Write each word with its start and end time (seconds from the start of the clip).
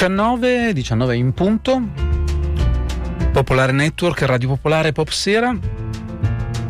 19, 0.00 0.72
19 0.72 1.14
in 1.14 1.34
punto. 1.34 1.78
Popolare 3.34 3.72
Network, 3.72 4.22
Radio 4.22 4.48
Popolare, 4.48 4.92
Pop 4.92 5.08
Sera. 5.08 5.54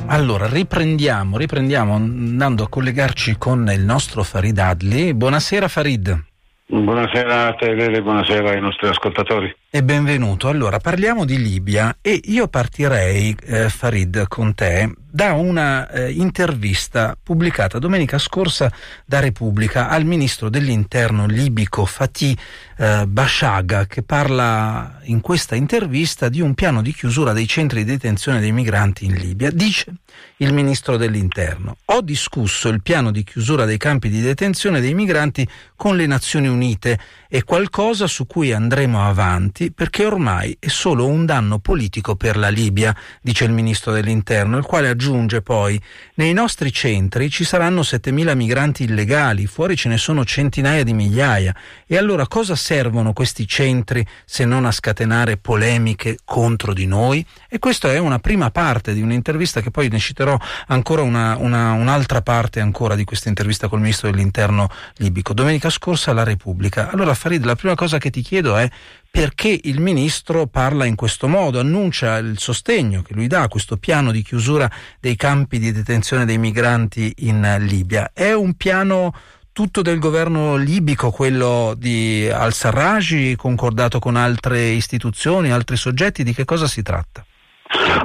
Allora, 0.07 0.49
riprendiamo, 0.49 1.37
riprendiamo 1.37 1.95
andando 1.95 2.65
a 2.65 2.69
collegarci 2.69 3.39
con 3.39 3.71
il 3.73 3.85
nostro 3.85 4.25
Farid 4.25 4.59
Adli. 4.59 5.15
Buonasera 5.15 5.69
Farid. 5.69 6.25
Buonasera 6.67 7.47
a 7.47 7.55
te 7.55 7.71
e 7.71 8.03
buonasera 8.03 8.51
ai 8.51 8.61
nostri 8.61 8.89
ascoltatori. 8.89 9.55
E 9.73 9.85
benvenuto. 9.85 10.49
Allora, 10.49 10.81
parliamo 10.81 11.25
di 11.25 11.41
Libia 11.41 11.99
e 12.01 12.21
io 12.25 12.49
partirei, 12.49 13.37
eh, 13.41 13.69
Farid, 13.69 14.27
con 14.27 14.53
te 14.53 14.93
da 15.13 15.33
una 15.33 15.89
eh, 15.91 16.13
intervista 16.13 17.17
pubblicata 17.21 17.79
domenica 17.79 18.17
scorsa 18.19 18.73
da 19.05 19.19
Repubblica 19.19 19.89
al 19.89 20.05
ministro 20.05 20.49
dell'interno 20.49 21.27
libico 21.27 21.85
Fatih 21.85 22.37
eh, 22.77 23.07
Bashaga 23.09 23.87
che 23.87 24.03
parla 24.03 25.01
in 25.05 25.21
questa 25.21 25.57
intervista 25.57 26.29
di 26.29 26.41
un 26.41 26.55
piano 26.55 26.81
di 26.81 26.93
chiusura 26.93 27.33
dei 27.33 27.49
centri 27.49 27.83
di 27.83 27.91
detenzione 27.91 28.39
dei 28.39 28.53
migranti 28.53 29.05
in 29.05 29.15
Libia. 29.15 29.51
Dice 29.51 29.95
il 30.37 30.53
ministro 30.53 30.97
dell'interno, 30.97 31.79
ho 31.87 32.01
discusso 32.03 32.69
il 32.69 32.83
piano 32.83 33.11
di 33.11 33.25
chiusura 33.25 33.65
dei 33.65 33.79
campi 33.79 34.09
di 34.09 34.21
detenzione 34.21 34.81
dei 34.81 34.95
migranti 34.95 35.47
con 35.75 35.97
le 35.97 36.07
Nazioni 36.07 36.47
Unite 36.47 36.99
è 37.29 37.43
qualcosa 37.43 38.07
su 38.07 38.27
cui 38.27 38.53
andremo 38.53 39.05
avanti 39.05 39.60
perché 39.69 40.07
ormai 40.07 40.57
è 40.59 40.69
solo 40.69 41.07
un 41.07 41.27
danno 41.27 41.59
politico 41.59 42.17
per 42.17 42.39
la 42.39 42.49
Libia, 42.49 42.97
dice 43.21 43.45
il 43.45 43.53
ministro 43.53 43.93
dell'interno, 43.93 44.57
il 44.57 44.65
quale 44.65 44.89
aggiunge 44.89 45.43
poi 45.43 45.79
nei 46.15 46.33
nostri 46.33 46.73
centri 46.73 47.29
ci 47.29 47.45
saranno 47.45 47.83
7.000 47.83 48.35
migranti 48.35 48.85
illegali, 48.85 49.47
fuori 49.47 49.77
ce 49.77 49.91
ne 49.91 49.99
sono 49.99 50.25
centinaia 50.25 50.83
di 50.83 50.95
migliaia. 50.95 51.55
E 51.87 51.99
allora 51.99 52.27
cosa 52.27 52.55
servono 52.57 53.13
questi 53.13 53.47
centri 53.47 54.07
se 54.25 54.47
non 54.47 54.65
a 54.65 54.73
scatenare 54.73 55.37
polemiche 55.37 56.19
contro 56.25 56.73
di 56.73 56.87
noi? 56.87 57.25
E 57.49 57.59
questa 57.59 57.93
è 57.93 57.99
una 57.99 58.19
prima 58.19 58.51
parte 58.51 58.95
di 58.95 59.03
un'intervista 59.03 59.61
che 59.61 59.71
poi 59.71 59.89
ne 59.89 59.99
citerò 59.99 60.39
ancora 60.69 61.03
una, 61.03 61.37
una, 61.37 61.73
un'altra 61.73 62.23
parte 62.23 62.61
ancora 62.61 62.95
di 62.95 63.05
questa 63.05 63.29
intervista 63.29 63.69
col 63.69 63.81
ministro 63.81 64.11
dell'interno 64.11 64.69
libico. 64.97 65.35
Domenica 65.35 65.69
scorsa 65.69 66.13
la 66.13 66.23
Repubblica. 66.23 66.91
Allora 66.91 67.13
Farid, 67.13 67.45
la 67.45 67.57
prima 67.57 67.75
cosa 67.75 67.99
che 67.99 68.11
ti 68.11 68.23
chiedo 68.23 68.57
è 68.57 68.71
perché 69.11 69.59
il 69.65 69.81
ministro 69.81 70.47
parla 70.47 70.85
in 70.85 70.95
questo 70.95 71.27
modo, 71.27 71.59
annuncia 71.59 72.17
il 72.19 72.39
sostegno 72.39 73.03
che 73.03 73.13
lui 73.15 73.27
dà 73.27 73.43
a 73.43 73.49
questo 73.49 73.77
piano 73.77 74.13
di 74.13 74.23
chiusura 74.23 74.71
dei 75.01 75.17
campi 75.17 75.59
di 75.59 75.73
detenzione 75.73 76.25
dei 76.25 76.39
migranti 76.39 77.13
in 77.19 77.57
Libia. 77.61 78.13
È 78.15 78.33
un 78.33 78.55
piano 78.55 79.13
tutto 79.53 79.83
del 79.83 79.99
governo 79.99 80.57
libico, 80.57 81.11
quello 81.11 81.75
di 81.77 82.31
al-Sarraj, 82.33 83.35
concordato 83.37 83.99
con 83.99 84.17
altre 84.17 84.69
istituzioni, 84.69 85.51
altri 85.51 85.77
soggetti, 85.77 86.23
di 86.23 86.33
che 86.33 86.45
cosa 86.45 86.67
si 86.67 86.83
tratta? 86.83 87.25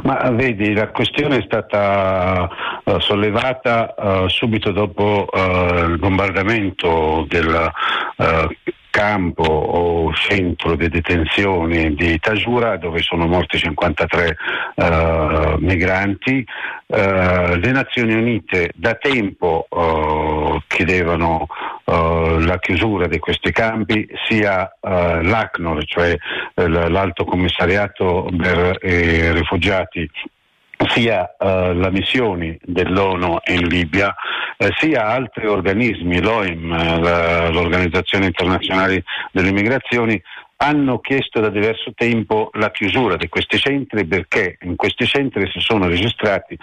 Ma 0.04 0.30
vedi, 0.32 0.74
la 0.74 0.90
questione 0.90 1.38
è 1.38 1.44
stata 1.46 2.50
uh, 2.84 3.00
sollevata 3.00 3.96
uh, 3.98 4.28
subito 4.28 4.72
dopo 4.72 5.28
uh, 5.32 5.90
il 5.90 5.98
bombardamento 5.98 7.26
del 7.28 7.72
campo 8.96 9.44
o 9.44 10.14
centro 10.14 10.78
di 10.78 10.88
detenzione 10.88 11.94
di 11.96 12.18
Tajura 12.18 12.78
dove 12.78 13.02
sono 13.02 13.28
morti 13.28 13.58
53 13.58 14.38
uh, 14.76 14.86
migranti. 15.58 16.46
Uh, 16.86 17.56
le 17.58 17.72
Nazioni 17.74 18.14
Unite 18.14 18.72
da 18.74 18.94
tempo 18.94 19.68
uh, 19.70 20.62
chiedevano 20.68 21.46
la 21.88 22.58
chiusura 22.58 23.06
di 23.06 23.20
questi 23.20 23.52
campi, 23.52 24.08
sia 24.28 24.68
l'ACNOR, 24.82 25.86
cioè 25.86 26.18
l'Alto 26.56 27.26
Commissariato 27.26 28.28
per 28.36 28.80
i 28.82 29.32
Rifugiati 29.32 30.10
sia 30.88 31.36
eh, 31.38 31.74
la 31.74 31.90
missione 31.90 32.58
dell'ONU 32.62 33.38
in 33.46 33.68
Libia, 33.68 34.14
eh, 34.58 34.70
sia 34.78 35.08
altri 35.08 35.48
organismi, 35.48 36.22
l'OIM, 36.22 36.72
eh, 36.72 37.52
l'Organizzazione 37.52 38.26
Internazionale 38.28 39.04
delle 39.32 39.52
Migrazioni, 39.52 40.22
hanno 40.58 41.00
chiesto 41.00 41.42
da 41.42 41.50
diverso 41.50 41.92
tempo 41.94 42.50
la 42.54 42.72
chiusura 42.72 43.18
di 43.18 43.28
questi 43.28 43.58
centri 43.58 44.06
perché 44.06 44.58
in 44.62 44.76
questi 44.76 45.06
centri 45.06 45.50
si 45.52 45.60
sono 45.60 45.88
registrati 45.88 46.58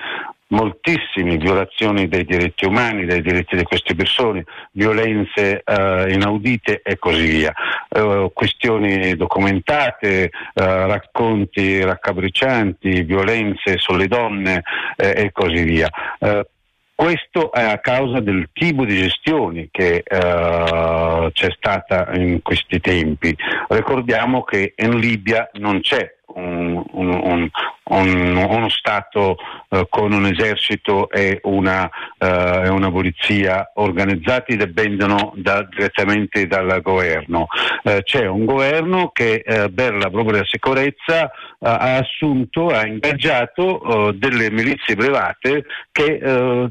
moltissime 0.53 1.37
violazioni 1.37 2.09
dei 2.09 2.25
diritti 2.25 2.65
umani, 2.65 3.05
dei 3.05 3.23
diritti 3.23 3.57
di 3.57 3.65
queste 3.65 3.95
persone, 3.95 4.45
violenze 4.73 5.63
eh, 5.65 6.13
inaudite 6.13 6.83
e 6.83 6.99
così 6.99 7.27
via. 7.27 7.53
Eh, 7.89 8.31
questioni 8.33 9.17
documentate, 9.17 10.25
eh, 10.25 10.31
racconti 10.55 11.83
raccapriccianti, 11.83 13.03
violenze 13.03 13.79
sulle 13.79 14.07
donne 14.07 14.63
eh, 14.97 15.25
e 15.25 15.33
così 15.33 15.63
via. 15.63 15.89
Eh, 16.19 16.47
questo 16.95 17.51
è 17.51 17.65
a 17.65 17.79
causa 17.79 18.21
del 18.21 18.51
tipo 18.53 18.85
di 18.85 18.97
gestione 18.97 19.69
che 19.73 20.05
uh, 20.09 21.33
c'è 21.33 21.51
stata 21.51 22.13
in 22.13 22.43
questi 22.43 22.79
tempi. 22.79 23.37
Ricordiamo 23.67 24.45
che 24.45 24.75
in 24.77 25.01
Libia 25.01 25.51
non 25.55 25.81
c'è 25.81 26.19
un, 26.35 26.85
un, 26.93 27.51
un, 27.85 28.37
uno 28.37 28.69
Stato 28.69 29.37
uh, 29.69 29.87
con 29.89 30.13
un 30.13 30.27
esercito 30.27 31.11
e 31.11 31.41
una, 31.43 31.89
uh, 32.19 32.73
una 32.73 32.91
polizia 32.91 33.71
organizzati 33.75 34.57
dipendono 34.57 35.33
da, 35.37 35.67
direttamente 35.69 36.47
dal 36.47 36.81
governo. 36.81 37.47
Uh, 37.83 37.99
c'è 38.03 38.27
un 38.27 38.45
governo 38.45 39.11
che 39.13 39.43
per 39.43 39.95
la 39.95 40.11
propria 40.11 40.45
sicurezza 40.45 41.31
ha 41.61 41.97
assunto, 41.97 42.69
ha 42.69 42.87
ingaggiato 42.87 44.13
delle 44.15 44.51
milizie 44.51 44.95
private 44.95 45.65
che 45.91 46.21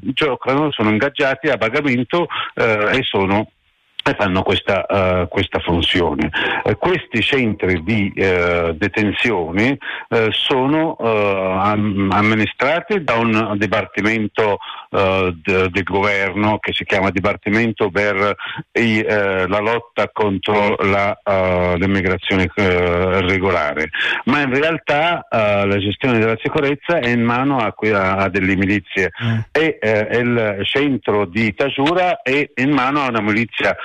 giocano, 0.02 0.72
sono 0.72 0.90
ingaggiati 0.90 1.50
a 1.50 1.58
pagamento 1.58 2.28
e 2.56 3.00
sono 3.02 3.48
fanno 4.18 4.42
questa, 4.44 4.86
uh, 4.88 5.28
questa 5.28 5.60
funzione. 5.60 6.30
Uh, 6.64 6.78
questi 6.78 7.22
centri 7.22 7.84
di 7.84 8.12
uh, 8.16 8.74
detenzione 8.74 9.78
sono 10.32 10.96
am- 10.96 12.10
amministrati 12.12 13.04
da 13.04 13.16
un 13.16 13.56
dipartimento 13.58 14.58
d- 14.90 15.70
del 15.70 15.84
governo 15.84 16.60
che 16.60 16.74
si 16.74 16.84
chiama 16.84 17.12
Dipartimento 17.12 17.90
per 17.90 18.36
i, 18.74 19.04
la 19.04 19.60
lotta 19.60 20.10
contro 20.12 20.76
la, 20.82 21.18
l'immigrazione 21.78 22.52
regolare, 22.56 23.90
ma 24.26 24.42
in 24.42 24.54
realtà 24.54 25.26
la 25.30 25.78
gestione 25.78 26.20
della 26.20 26.38
sicurezza 26.42 27.00
è 27.00 27.10
in 27.10 27.22
mano 27.22 27.58
a, 27.58 27.74
a, 27.94 28.16
a 28.16 28.30
delle 28.30 28.56
milizie 28.56 29.12
mm. 29.24 29.40
e 29.52 29.80
il 30.12 30.62
centro 30.64 31.26
di 31.26 31.54
Tasura 31.54 32.22
è 32.22 32.50
in 32.56 32.72
mano 32.72 33.02
a 33.02 33.10
una 33.10 33.22
milizia 33.22 33.76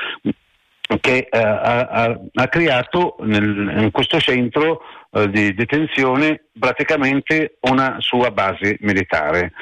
che 1.00 1.26
eh, 1.28 1.38
ha, 1.38 2.16
ha, 2.32 2.48
creato 2.48 3.16
nel, 3.20 3.74
in 3.78 3.90
questo 3.90 4.20
centro 4.20 4.82
eh, 5.10 5.28
di 5.30 5.52
detenzione 5.54 6.44
praticamente 6.58 7.56
una 7.62 7.96
sua 7.98 8.30
base 8.30 8.76
militare. 8.80 9.52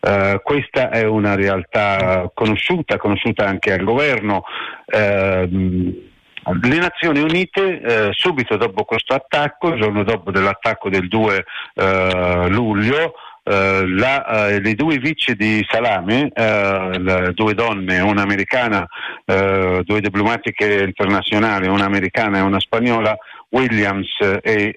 Eh, 0.00 0.40
questa 0.42 0.90
è 0.90 1.04
una 1.04 1.34
realtà 1.34 2.30
conosciuta, 2.34 2.98
conosciuta 2.98 3.46
anche 3.46 3.72
al 3.72 3.84
governo. 3.84 4.44
Eh, 4.86 5.48
le 6.46 6.76
Nazioni 6.76 7.20
Unite 7.20 7.80
eh, 7.80 8.08
subito 8.12 8.56
dopo 8.58 8.84
questo 8.84 9.14
attacco, 9.14 9.68
il 9.68 9.80
giorno 9.80 10.04
dopo 10.04 10.30
dell'attacco 10.30 10.90
del 10.90 11.08
2 11.08 11.44
eh, 11.74 12.46
luglio, 12.48 13.14
la, 13.44 14.24
uh, 14.26 14.60
le 14.60 14.74
due 14.74 14.98
vice 14.98 15.34
di 15.34 15.64
Salame, 15.68 16.30
uh, 16.34 16.98
la, 16.98 17.30
due 17.32 17.54
donne, 17.54 18.00
una 18.00 18.22
americana, 18.22 18.86
due 19.24 20.00
diplomatiche 20.00 20.82
internazionali, 20.82 21.68
una 21.68 21.84
americana 21.84 22.38
e 22.38 22.42
una 22.42 22.60
spagnola, 22.60 23.16
Williams 23.50 24.10
e 24.42 24.74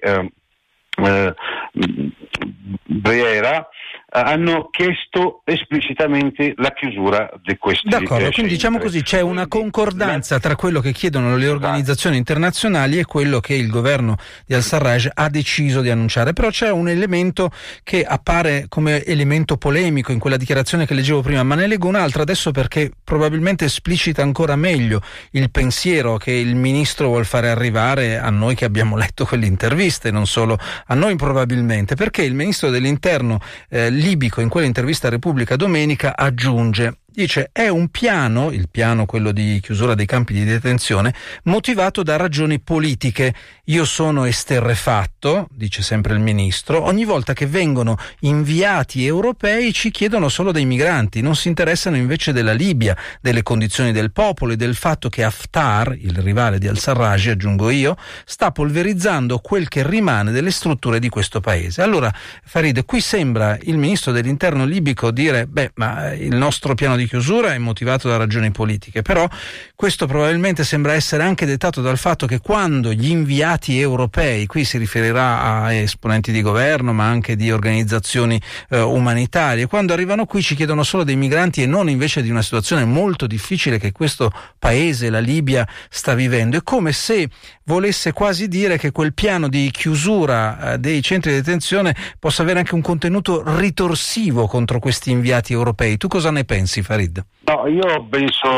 Briera, 2.84 3.58
eh, 3.58 3.68
hanno 4.10 4.68
chiesto 4.70 5.42
esplicitamente 5.44 6.54
la 6.56 6.72
chiusura 6.72 7.30
di 7.42 7.56
questi 7.58 7.88
D'accordo, 7.88 8.30
quindi 8.30 8.52
diciamo 8.52 8.78
così 8.78 9.02
c'è 9.02 9.20
una 9.20 9.46
concordanza 9.46 10.40
tra 10.40 10.56
quello 10.56 10.80
che 10.80 10.92
chiedono 10.92 11.36
le 11.36 11.48
organizzazioni 11.48 12.16
internazionali 12.16 12.98
e 12.98 13.04
quello 13.04 13.40
che 13.40 13.54
il 13.54 13.68
governo 13.68 14.16
di 14.46 14.54
al-Sarraj 14.54 15.08
ha 15.12 15.28
deciso 15.28 15.82
di 15.82 15.90
annunciare, 15.90 16.32
però 16.32 16.48
c'è 16.48 16.70
un 16.70 16.88
elemento 16.88 17.50
che 17.82 18.02
appare 18.02 18.64
come 18.68 19.04
elemento 19.04 19.58
polemico 19.58 20.10
in 20.10 20.18
quella 20.18 20.38
dichiarazione 20.38 20.86
che 20.86 20.94
leggevo 20.94 21.20
prima, 21.20 21.42
ma 21.42 21.54
ne 21.54 21.66
leggo 21.66 21.86
un'altra 21.86 22.22
adesso 22.22 22.50
perché 22.50 22.90
probabilmente 23.04 23.66
esplicita 23.66 24.22
ancora 24.22 24.56
meglio 24.56 25.02
il 25.32 25.50
pensiero 25.50 26.16
che 26.16 26.32
il 26.32 26.54
ministro 26.56 27.08
vuol 27.08 27.26
fare 27.26 27.50
arrivare 27.50 28.18
a 28.18 28.30
noi 28.30 28.54
che 28.54 28.64
abbiamo 28.64 28.96
letto 28.96 29.26
quelle 29.26 29.46
interviste, 29.46 30.10
non 30.10 30.26
solo 30.26 30.58
a 30.86 30.94
noi 30.94 31.16
probabilmente, 31.16 31.94
perché 31.94 32.22
il 32.22 32.34
ministro 32.34 32.70
dell'interno 32.70 33.40
eh, 33.68 33.96
libico 33.98 34.40
in 34.40 34.48
quell'intervista 34.48 35.08
a 35.08 35.10
Repubblica 35.10 35.56
Domenica 35.56 36.16
aggiunge 36.16 37.00
Dice 37.10 37.48
è 37.52 37.68
un 37.68 37.88
piano, 37.88 38.50
il 38.50 38.68
piano 38.70 39.06
quello 39.06 39.32
di 39.32 39.60
chiusura 39.62 39.94
dei 39.94 40.04
campi 40.04 40.34
di 40.34 40.44
detenzione, 40.44 41.14
motivato 41.44 42.02
da 42.02 42.16
ragioni 42.16 42.60
politiche. 42.60 43.34
Io 43.64 43.86
sono 43.86 44.24
esterrefatto, 44.24 45.48
dice 45.50 45.82
sempre 45.82 46.12
il 46.12 46.20
ministro, 46.20 46.82
ogni 46.82 47.06
volta 47.06 47.32
che 47.32 47.46
vengono 47.46 47.96
inviati 48.20 49.06
europei 49.06 49.72
ci 49.72 49.90
chiedono 49.90 50.28
solo 50.28 50.52
dei 50.52 50.66
migranti, 50.66 51.22
non 51.22 51.34
si 51.34 51.48
interessano 51.48 51.96
invece 51.96 52.32
della 52.32 52.52
Libia, 52.52 52.94
delle 53.22 53.42
condizioni 53.42 53.90
del 53.90 54.12
popolo 54.12 54.52
e 54.52 54.56
del 54.56 54.74
fatto 54.74 55.08
che 55.08 55.24
Haftar, 55.24 55.96
il 55.98 56.16
rivale 56.18 56.58
di 56.58 56.68
al-Sarraj, 56.68 57.28
aggiungo 57.28 57.70
io, 57.70 57.96
sta 58.26 58.52
polverizzando 58.52 59.38
quel 59.38 59.68
che 59.68 59.86
rimane 59.86 60.30
delle 60.30 60.50
strutture 60.50 60.98
di 60.98 61.08
questo 61.08 61.40
paese. 61.40 61.80
Allora, 61.80 62.14
Farid, 62.44 62.84
qui 62.84 63.00
sembra 63.00 63.56
il 63.62 63.78
ministro 63.78 64.12
dell'interno 64.12 64.66
libico 64.66 65.10
dire, 65.10 65.46
beh, 65.46 65.72
ma 65.76 66.12
il 66.12 66.36
nostro 66.36 66.74
piano 66.74 66.96
di 66.96 67.06
chiusura 67.08 67.54
è 67.54 67.58
motivato 67.58 68.08
da 68.08 68.16
ragioni 68.16 68.50
politiche, 68.52 69.02
però 69.02 69.28
questo 69.74 70.06
probabilmente 70.06 70.62
sembra 70.64 70.92
essere 70.92 71.22
anche 71.22 71.46
dettato 71.46 71.80
dal 71.80 71.98
fatto 71.98 72.26
che 72.26 72.38
quando 72.38 72.92
gli 72.92 73.08
inviati 73.08 73.80
europei, 73.80 74.46
qui 74.46 74.64
si 74.64 74.78
riferirà 74.78 75.42
a 75.42 75.72
esponenti 75.72 76.30
di 76.30 76.42
governo 76.42 76.92
ma 76.92 77.06
anche 77.06 77.34
di 77.34 77.50
organizzazioni 77.50 78.40
eh, 78.70 78.80
umanitarie, 78.80 79.66
quando 79.66 79.92
arrivano 79.92 80.26
qui 80.26 80.42
ci 80.42 80.54
chiedono 80.54 80.82
solo 80.82 81.04
dei 81.04 81.16
migranti 81.16 81.62
e 81.62 81.66
non 81.66 81.88
invece 81.88 82.22
di 82.22 82.30
una 82.30 82.42
situazione 82.42 82.84
molto 82.84 83.26
difficile 83.26 83.78
che 83.78 83.92
questo 83.92 84.30
paese, 84.58 85.10
la 85.10 85.18
Libia, 85.18 85.66
sta 85.88 86.14
vivendo. 86.14 86.56
È 86.56 86.62
come 86.62 86.92
se 86.92 87.28
volesse 87.64 88.12
quasi 88.12 88.48
dire 88.48 88.78
che 88.78 88.92
quel 88.92 89.12
piano 89.14 89.48
di 89.48 89.70
chiusura 89.70 90.72
eh, 90.72 90.78
dei 90.78 91.02
centri 91.02 91.32
di 91.32 91.36
detenzione 91.38 91.94
possa 92.18 92.42
avere 92.42 92.60
anche 92.60 92.74
un 92.74 92.80
contenuto 92.80 93.42
ritorsivo 93.58 94.46
contro 94.46 94.78
questi 94.78 95.10
inviati 95.10 95.52
europei. 95.52 95.96
Tu 95.96 96.08
cosa 96.08 96.30
ne 96.30 96.44
pensi, 96.44 96.82
Farid? 96.88 97.22
No, 97.44 97.66
io 97.66 98.06
penso 98.08 98.48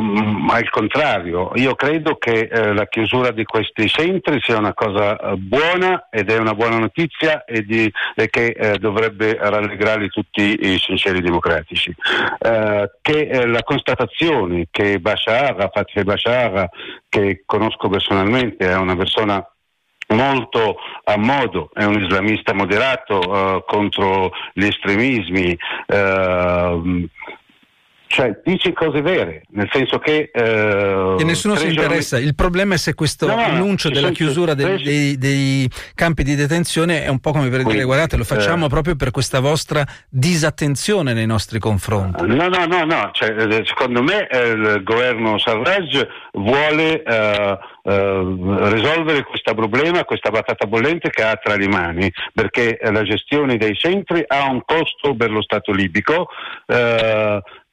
mm, 0.00 0.48
al 0.48 0.70
contrario. 0.70 1.50
Io 1.56 1.74
credo 1.74 2.16
che 2.16 2.48
eh, 2.50 2.72
la 2.72 2.86
chiusura 2.86 3.30
di 3.30 3.44
questi 3.44 3.86
centri 3.88 4.40
sia 4.40 4.56
una 4.56 4.72
cosa 4.72 5.18
eh, 5.18 5.36
buona 5.36 6.08
ed 6.10 6.30
è 6.30 6.38
una 6.38 6.54
buona 6.54 6.78
notizia 6.78 7.44
e, 7.44 7.62
di, 7.64 7.92
e 8.14 8.30
che 8.30 8.46
eh, 8.46 8.78
dovrebbe 8.78 9.36
rallegrare 9.38 10.08
tutti 10.08 10.58
i 10.60 10.78
sinceri 10.78 11.20
democratici. 11.20 11.94
Eh, 12.38 12.90
che 13.02 13.28
eh, 13.28 13.46
la 13.46 13.62
constatazione 13.62 14.68
che 14.70 14.98
Bashar, 14.98 15.68
Fatih 15.70 16.04
Bashar, 16.04 16.70
che 17.06 17.42
conosco 17.44 17.90
personalmente, 17.90 18.66
è 18.66 18.76
una 18.76 18.96
persona 18.96 19.46
molto 20.08 20.76
a 21.04 21.18
modo, 21.18 21.68
è 21.74 21.84
un 21.84 22.02
islamista 22.02 22.54
moderato 22.54 23.18
uh, 23.18 23.64
contro 23.66 24.30
gli 24.54 24.64
estremismi, 24.64 25.58
uh, 25.88 27.06
cioè 28.08 28.40
dice 28.42 28.72
cose 28.72 29.02
vere, 29.02 29.42
nel 29.50 29.68
senso 29.70 29.98
che... 29.98 30.30
Eh, 30.32 31.16
e 31.18 31.24
nessuno 31.24 31.54
si 31.56 31.68
interessa, 31.68 32.16
giorni... 32.16 32.26
il 32.26 32.34
problema 32.34 32.74
è 32.74 32.78
se 32.78 32.94
questo 32.94 33.26
no, 33.26 33.36
annuncio 33.36 33.90
della 33.90 34.10
chiusura 34.10 34.54
dei, 34.54 34.82
dei, 34.82 35.18
dei, 35.18 35.70
campi 35.94 36.22
di 36.22 36.34
detenzione 36.34 37.04
è 37.04 37.08
un 37.08 37.20
po' 37.20 37.32
come 37.32 37.50
per 37.50 37.64
dire 37.64 37.84
guardate 37.84 38.16
lo 38.16 38.24
facciamo 38.24 38.66
eh, 38.66 38.68
proprio 38.70 38.96
per 38.96 39.10
questa 39.10 39.40
vostra 39.40 39.84
disattenzione 40.08 41.12
nei 41.12 41.26
nostri 41.26 41.58
confronti. 41.58 42.26
No, 42.26 42.48
no, 42.48 42.64
no, 42.64 42.84
no. 42.84 43.10
Cioè, 43.12 43.30
eh, 43.30 43.62
secondo 43.66 44.02
me 44.02 44.26
eh, 44.26 44.48
il 44.48 44.80
governo 44.82 45.38
Sarraj 45.38 46.06
vuole 46.32 47.02
eh, 47.02 47.58
eh, 47.82 48.36
risolvere 48.72 49.22
questo 49.24 49.52
problema, 49.54 50.04
questa 50.04 50.30
patata 50.30 50.66
bollente 50.66 51.10
che 51.10 51.22
ha 51.22 51.36
tra 51.36 51.56
le 51.56 51.68
mani, 51.68 52.10
perché 52.32 52.78
la 52.90 53.02
gestione 53.02 53.58
dei 53.58 53.76
centri 53.76 54.24
ha 54.26 54.48
un 54.48 54.62
costo 54.64 55.14
per 55.14 55.30
lo 55.30 55.42
Stato 55.42 55.72
libico 55.72 56.28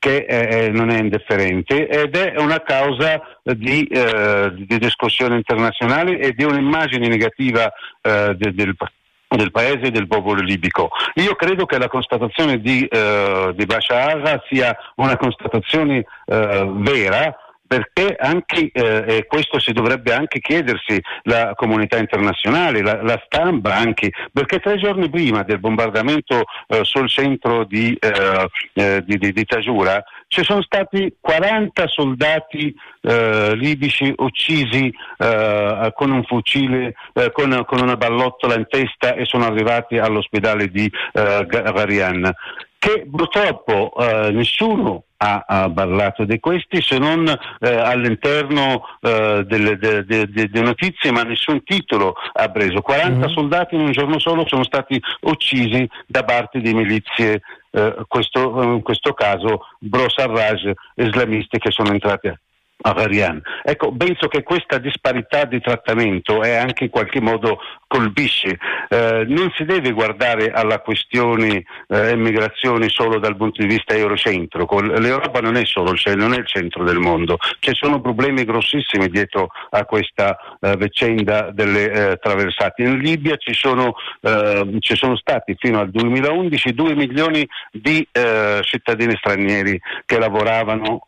che 0.06 0.26
eh, 0.28 0.70
non 0.70 0.92
è 0.92 1.00
indifferente 1.00 1.88
ed 1.88 2.16
è 2.16 2.36
una 2.38 2.62
causa 2.62 3.20
di, 3.42 3.86
eh, 3.86 4.54
di 4.54 4.78
discussione 4.78 5.36
internazionale 5.36 6.20
e 6.20 6.34
di 6.34 6.44
un'immagine 6.44 7.08
negativa 7.08 7.72
eh, 8.04 8.36
del, 8.38 8.54
del 8.54 8.76
del 9.28 9.52
paese 9.52 9.88
e 9.88 9.92
del 9.92 10.08
popolo 10.08 10.40
libico. 10.40 10.92
Io 11.16 11.36
credo 11.36 11.66
che 11.66 11.78
la 11.80 11.90
constatazione 11.90 12.62
di, 12.62 12.86
eh, 12.86 13.52
di 13.54 13.66
Bashar 13.66 14.44
sia 14.48 14.78
una 14.96 15.18
constatazione 15.18 16.06
eh, 16.26 16.72
vera 16.76 17.36
perché 17.68 18.16
anche, 18.18 18.70
eh, 18.72 19.04
e 19.08 19.26
questo 19.26 19.60
si 19.60 19.72
dovrebbe 19.72 20.14
anche 20.14 20.40
chiedersi 20.40 21.02
la 21.24 21.54
comunità 21.56 21.98
internazionale, 21.98 22.82
la, 22.82 23.02
la 23.02 23.22
stampa 23.26 23.76
anche, 23.76 24.12
perché 24.32 24.60
tre 24.60 24.78
giorni 24.78 25.10
prima 25.10 25.44
del 25.44 25.60
bombardamento 25.60 26.44
eh, 26.68 26.84
sul 26.84 27.10
centro 27.10 27.64
di, 27.64 27.98
eh, 28.00 28.48
eh 28.74 29.04
di, 29.04 29.18
di, 29.18 29.32
di, 29.32 29.46
Tajura 29.46 30.04
ci 30.28 30.44
sono 30.44 30.62
stati 30.62 31.16
40 31.20 31.88
soldati 31.88 32.74
eh, 33.02 33.56
libici 33.56 34.14
uccisi 34.18 34.94
eh, 35.18 35.92
con 35.96 36.12
un 36.12 36.24
fucile, 36.24 36.94
con, 37.32 37.64
con, 37.66 37.82
una 37.82 37.96
ballottola 37.96 38.56
in 38.56 38.66
testa 38.68 39.16
e 39.16 39.26
sono 39.26 39.46
arrivati 39.46 39.98
all'ospedale 39.98 40.68
di 40.68 40.92
Garian. 41.12 42.32
Che 42.78 43.08
purtroppo 43.10 43.94
nessuno 44.32 45.05
ha, 45.18 45.46
ha, 45.48 45.70
parlato 45.70 46.26
di 46.26 46.40
questi 46.40 46.82
se 46.82 46.98
non 46.98 47.28
eh, 47.28 47.76
all'interno 47.76 48.84
eh, 49.02 49.44
delle, 49.46 49.78
de, 49.78 50.06
de, 50.06 50.28
de, 50.28 50.62
notizie, 50.62 51.12
ma 51.12 51.24
nessun 51.24 51.64
titolo 51.64 52.16
ha 52.34 52.50
preso. 52.50 52.82
40 52.82 53.18
mm-hmm. 53.18 53.34
soldati 53.34 53.76
in 53.76 53.82
un 53.82 53.92
giorno 53.92 54.20
solo 54.20 54.46
sono 54.48 54.64
stati 54.64 55.02
uccisi 55.22 55.88
da 56.06 56.24
parte 56.24 56.60
di 56.60 56.74
milizie, 56.74 57.42
eh, 57.72 57.96
questo, 58.08 58.62
in 58.64 58.82
questo 58.82 59.14
caso 59.14 59.68
Bro 59.80 60.10
Sarraj, 60.10 60.72
islamisti 60.96 61.58
che 61.60 61.72
sono 61.72 61.92
entrati 61.92 62.34
Avarian. 62.82 63.42
Ecco, 63.64 63.96
penso 63.96 64.28
che 64.28 64.44
questa 64.44 64.78
disparità 64.78 65.46
di 65.46 65.60
trattamento 65.60 66.44
è 66.44 66.56
anche 66.56 66.86
in 66.86 66.90
qualche 66.90 67.22
modo 67.22 67.60
colpisce. 67.88 68.58
Eh, 68.90 69.26
non 69.28 69.52
si 69.56 69.64
deve 69.64 69.92
guardare 69.92 70.52
alla 70.52 70.80
questione 70.80 71.64
eh, 71.88 72.12
immigrazione 72.12 72.90
solo 72.90 73.20
dal 73.20 73.38
punto 73.38 73.62
di 73.62 73.68
vista 73.68 73.96
eurocentro. 73.96 74.68
L'Europa 74.98 75.40
non 75.40 75.56
è 75.56 75.66
solo 75.66 75.94
non 76.16 76.34
è 76.34 76.38
il 76.38 76.48
centro 76.48 76.84
del 76.84 77.00
mondo, 77.00 77.38
ci 77.60 77.72
sono 77.74 78.02
problemi 78.02 78.44
grossissimi 78.44 79.08
dietro 79.08 79.50
a 79.70 79.86
questa 79.86 80.38
eh, 80.60 80.76
vicenda 80.78 81.52
delle 81.52 81.92
eh, 81.92 82.18
traversate. 82.18 82.84
In 82.84 82.98
Libia 83.00 83.38
ci 83.38 83.54
sono, 83.54 83.96
eh, 84.22 84.78
ci 84.80 84.96
sono, 84.96 85.16
stati 85.16 85.56
fino 85.58 85.80
al 85.80 85.90
2011 85.90 86.74
2 86.74 86.96
milioni 86.96 87.48
di 87.72 88.06
eh, 88.12 88.60
cittadini 88.64 89.16
stranieri 89.16 89.80
che 90.06 90.20
lavoravano 90.20 91.04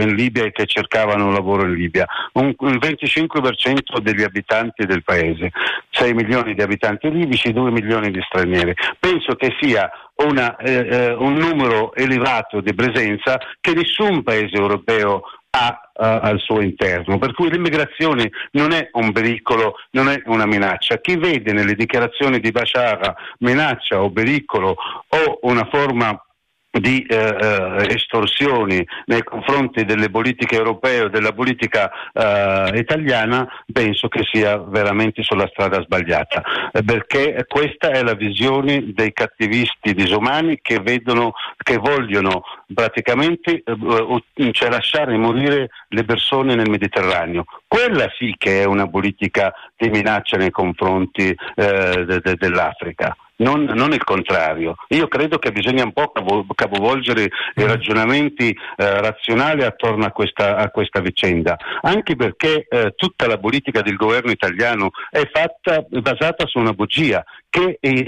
in 0.00 0.14
Libia 0.14 0.44
e 0.44 0.52
che 0.52 0.66
cercavano 0.78 1.26
un 1.26 1.32
lavoro 1.32 1.64
in 1.64 1.72
Libia, 1.72 2.06
un, 2.34 2.48
il 2.48 2.78
25% 2.78 3.98
degli 4.00 4.22
abitanti 4.22 4.86
del 4.86 5.02
paese. 5.02 5.50
6 5.90 6.14
milioni 6.14 6.54
di 6.54 6.62
abitanti 6.62 7.10
libici, 7.10 7.52
2 7.52 7.70
milioni 7.70 8.10
di 8.10 8.20
stranieri. 8.22 8.74
Penso 8.98 9.34
che 9.34 9.56
sia 9.60 9.90
una, 10.26 10.56
eh, 10.56 10.86
eh, 10.88 11.14
un 11.14 11.34
numero 11.34 11.94
elevato 11.94 12.60
di 12.60 12.74
presenza 12.74 13.38
che 13.60 13.72
nessun 13.72 14.22
paese 14.22 14.56
europeo 14.56 15.22
ha 15.50 15.90
uh, 15.94 16.26
al 16.26 16.38
suo 16.40 16.60
interno, 16.60 17.18
per 17.18 17.32
cui 17.32 17.50
l'immigrazione 17.50 18.30
non 18.52 18.72
è 18.72 18.90
un 18.92 19.12
pericolo, 19.12 19.76
non 19.92 20.08
è 20.08 20.20
una 20.26 20.46
minaccia. 20.46 20.98
Chi 20.98 21.16
vede 21.16 21.52
nelle 21.52 21.74
dichiarazioni 21.74 22.38
di 22.38 22.50
Bashar 22.50 23.14
minaccia 23.38 24.02
o 24.02 24.12
pericolo 24.12 24.76
o 25.08 25.38
una 25.42 25.66
forma 25.70 26.22
di 26.70 27.02
eh, 27.02 27.16
eh, 27.16 27.94
estorsioni 27.94 28.86
nei 29.06 29.22
confronti 29.22 29.84
delle 29.84 30.10
politiche 30.10 30.56
europee 30.56 31.02
o 31.02 31.08
della 31.08 31.32
politica 31.32 31.90
eh, 32.12 32.78
italiana 32.78 33.46
penso 33.72 34.08
che 34.08 34.22
sia 34.30 34.58
veramente 34.58 35.22
sulla 35.22 35.48
strada 35.48 35.80
sbagliata. 35.82 36.42
Eh, 36.72 36.84
perché 36.84 37.44
questa 37.48 37.90
è 37.90 38.02
la 38.02 38.14
visione 38.14 38.92
dei 38.92 39.12
cattivisti 39.12 39.94
disumani 39.94 40.58
che 40.60 40.80
vedono 40.80 41.32
che 41.56 41.78
vogliono 41.78 42.42
praticamente 42.72 43.62
eh, 43.64 44.52
cioè 44.52 44.70
lasciare 44.70 45.16
morire 45.16 45.70
le 45.88 46.04
persone 46.04 46.54
nel 46.54 46.68
Mediterraneo. 46.68 47.44
Quella 47.66 48.10
sì 48.16 48.34
che 48.36 48.62
è 48.62 48.64
una 48.64 48.88
politica 48.88 49.52
di 49.76 49.88
minaccia 49.88 50.36
nei 50.36 50.50
confronti 50.50 51.28
eh, 51.28 52.04
de- 52.04 52.20
de- 52.20 52.36
dell'Africa 52.36 53.16
non, 53.38 53.64
non, 53.64 53.92
il 53.92 54.04
contrario. 54.04 54.74
Io 54.88 55.08
credo 55.08 55.38
che 55.38 55.52
bisogna 55.52 55.84
un 55.84 55.92
po' 55.92 56.12
capovolgere 56.54 57.24
i 57.54 57.64
ragionamenti 57.64 58.50
eh, 58.50 59.00
razionali 59.00 59.62
attorno 59.64 60.04
a 60.04 60.10
questa, 60.10 60.56
a 60.56 60.70
questa, 60.70 61.00
vicenda, 61.00 61.56
anche 61.82 62.16
perché 62.16 62.66
eh, 62.68 62.94
tutta 62.96 63.26
la 63.26 63.38
politica 63.38 63.82
del 63.82 63.96
governo 63.96 64.30
italiano 64.30 64.90
è 65.10 65.28
fatta, 65.30 65.84
basata 65.88 66.46
su 66.46 66.58
una 66.58 66.72
bugia. 66.72 67.24
Che, 67.50 67.78
eh, 67.80 68.02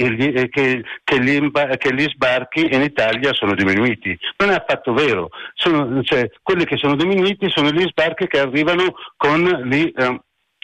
che, 0.51 0.83
che, 1.03 1.21
gli, 1.23 1.51
che, 1.79 1.95
gli, 1.95 2.09
sbarchi 2.11 2.75
in 2.75 2.83
Italia 2.83 3.33
sono 3.33 3.55
diminuiti. 3.55 4.17
Non 4.37 4.51
è 4.51 4.55
affatto 4.55 4.93
vero. 4.93 5.31
Sono, 5.55 6.03
cioè, 6.03 6.29
quelli 6.43 6.67
che 6.67 6.77
sono 6.77 6.95
diminuiti 6.95 7.49
sono 7.49 7.71
gli 7.71 7.87
sbarchi 7.89 8.27
che 8.27 8.39
arrivano 8.39 8.95
con 9.17 9.41
gli, 9.65 9.91
eh, 9.97 10.21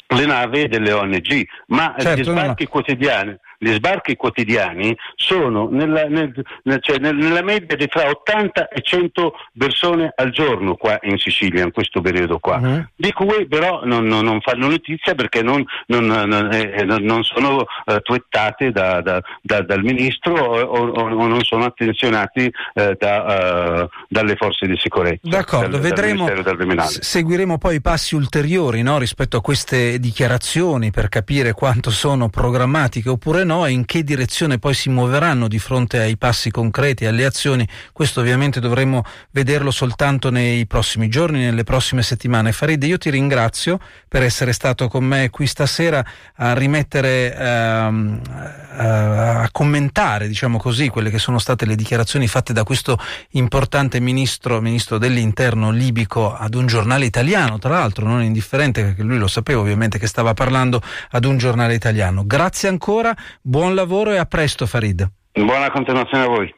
le 0.08 0.26
navi 0.26 0.68
delle 0.68 0.92
ONG, 0.92 1.46
ma 1.68 1.94
certo, 1.98 2.20
gli 2.20 2.24
sbarchi 2.24 2.64
no. 2.64 2.70
quotidiani 2.70 3.36
gli 3.58 3.72
sbarchi 3.72 4.16
quotidiani 4.16 4.96
sono 5.14 5.68
nella, 5.70 6.04
nel, 6.04 6.32
nel, 6.64 6.78
cioè 6.82 6.98
nella 6.98 7.42
media 7.42 7.76
di 7.76 7.86
fra 7.88 8.08
80 8.08 8.68
e 8.68 8.82
100 8.82 9.32
persone 9.56 10.12
al 10.14 10.30
giorno 10.30 10.74
qua 10.74 10.98
in 11.02 11.18
Sicilia 11.18 11.64
in 11.64 11.72
questo 11.72 12.00
periodo 12.00 12.38
qua, 12.38 12.58
uh-huh. 12.58 12.86
di 12.94 13.12
cui 13.12 13.46
però 13.46 13.82
non, 13.84 14.04
non, 14.04 14.24
non, 14.24 14.40
fanno 14.40 14.68
notizia 14.68 15.14
perché 15.14 15.42
non, 15.42 15.64
eh, 15.86 16.84
non 16.84 17.22
sono 17.24 17.56
uh, 17.56 17.98
twittate 18.00 18.70
da, 18.70 19.00
da, 19.00 19.20
da, 19.40 19.62
dal 19.62 19.82
ministro 19.82 20.34
o, 20.34 20.60
o, 20.60 21.10
o, 21.14 21.26
non 21.26 21.42
sono 21.42 21.64
attenzionati 21.64 22.52
da, 22.98 23.82
uh, 23.82 23.88
dalle 24.08 24.36
forze 24.36 24.66
di 24.66 24.76
sicurezza. 24.76 25.20
D'accordo, 25.22 25.78
del, 25.78 25.80
vedremo, 25.80 26.28
seguiremo 26.84 27.58
poi 27.58 27.76
i 27.76 27.80
passi 27.80 28.14
ulteriori 28.14 28.82
no, 28.82 28.98
rispetto 28.98 29.38
a 29.38 29.40
queste 29.40 29.98
dichiarazioni 29.98 30.90
per 30.90 31.08
capire 31.08 31.52
quanto 31.52 31.90
sono 31.90 32.28
programmatiche 32.28 33.08
oppure 33.08 33.44
no 33.46 33.64
e 33.64 33.70
in 33.70 33.86
che 33.86 34.04
direzione 34.04 34.58
poi 34.58 34.74
si 34.74 34.90
muoveranno 34.90 35.48
di 35.48 35.58
fronte 35.58 36.00
ai 36.00 36.18
passi 36.18 36.50
concreti, 36.50 37.06
alle 37.06 37.24
azioni. 37.24 37.66
Questo 37.92 38.20
ovviamente 38.20 38.60
dovremo 38.60 39.04
vederlo 39.30 39.70
soltanto 39.70 40.30
nei 40.30 40.66
prossimi 40.66 41.08
giorni, 41.08 41.38
nelle 41.38 41.64
prossime 41.64 42.02
settimane. 42.02 42.52
Farid, 42.52 42.82
io 42.82 42.98
ti 42.98 43.08
ringrazio 43.08 43.78
per 44.08 44.22
essere 44.22 44.52
stato 44.52 44.88
con 44.88 45.04
me 45.04 45.30
qui 45.30 45.46
stasera 45.46 46.04
a 46.34 46.52
rimettere, 46.52 47.34
ehm, 47.34 48.20
a 48.78 49.48
commentare, 49.50 50.28
diciamo 50.28 50.58
così, 50.58 50.88
quelle 50.88 51.10
che 51.10 51.18
sono 51.18 51.38
state 51.38 51.64
le 51.64 51.76
dichiarazioni 51.76 52.26
fatte 52.26 52.52
da 52.52 52.64
questo 52.64 52.98
importante 53.30 54.00
ministro, 54.00 54.60
ministro 54.60 54.98
dell'interno 54.98 55.70
libico 55.70 56.34
ad 56.34 56.54
un 56.54 56.66
giornale 56.66 57.04
italiano, 57.06 57.58
tra 57.58 57.70
l'altro 57.70 58.06
non 58.06 58.22
indifferente 58.22 58.82
perché 58.82 59.02
lui 59.02 59.18
lo 59.18 59.28
sapeva 59.28 59.60
ovviamente 59.60 59.98
che 59.98 60.06
stava 60.06 60.34
parlando 60.34 60.82
ad 61.10 61.24
un 61.24 61.38
giornale 61.38 61.74
italiano. 61.74 62.24
Grazie 62.26 62.68
ancora, 62.68 63.14
buon 63.48 63.76
lavoro 63.76 64.10
e 64.10 64.18
a 64.18 64.24
presto 64.24 64.66
Farid. 64.66 65.08
Buona 65.32 65.70
continuazione 65.70 66.24
a 66.24 66.26
voi. 66.26 66.52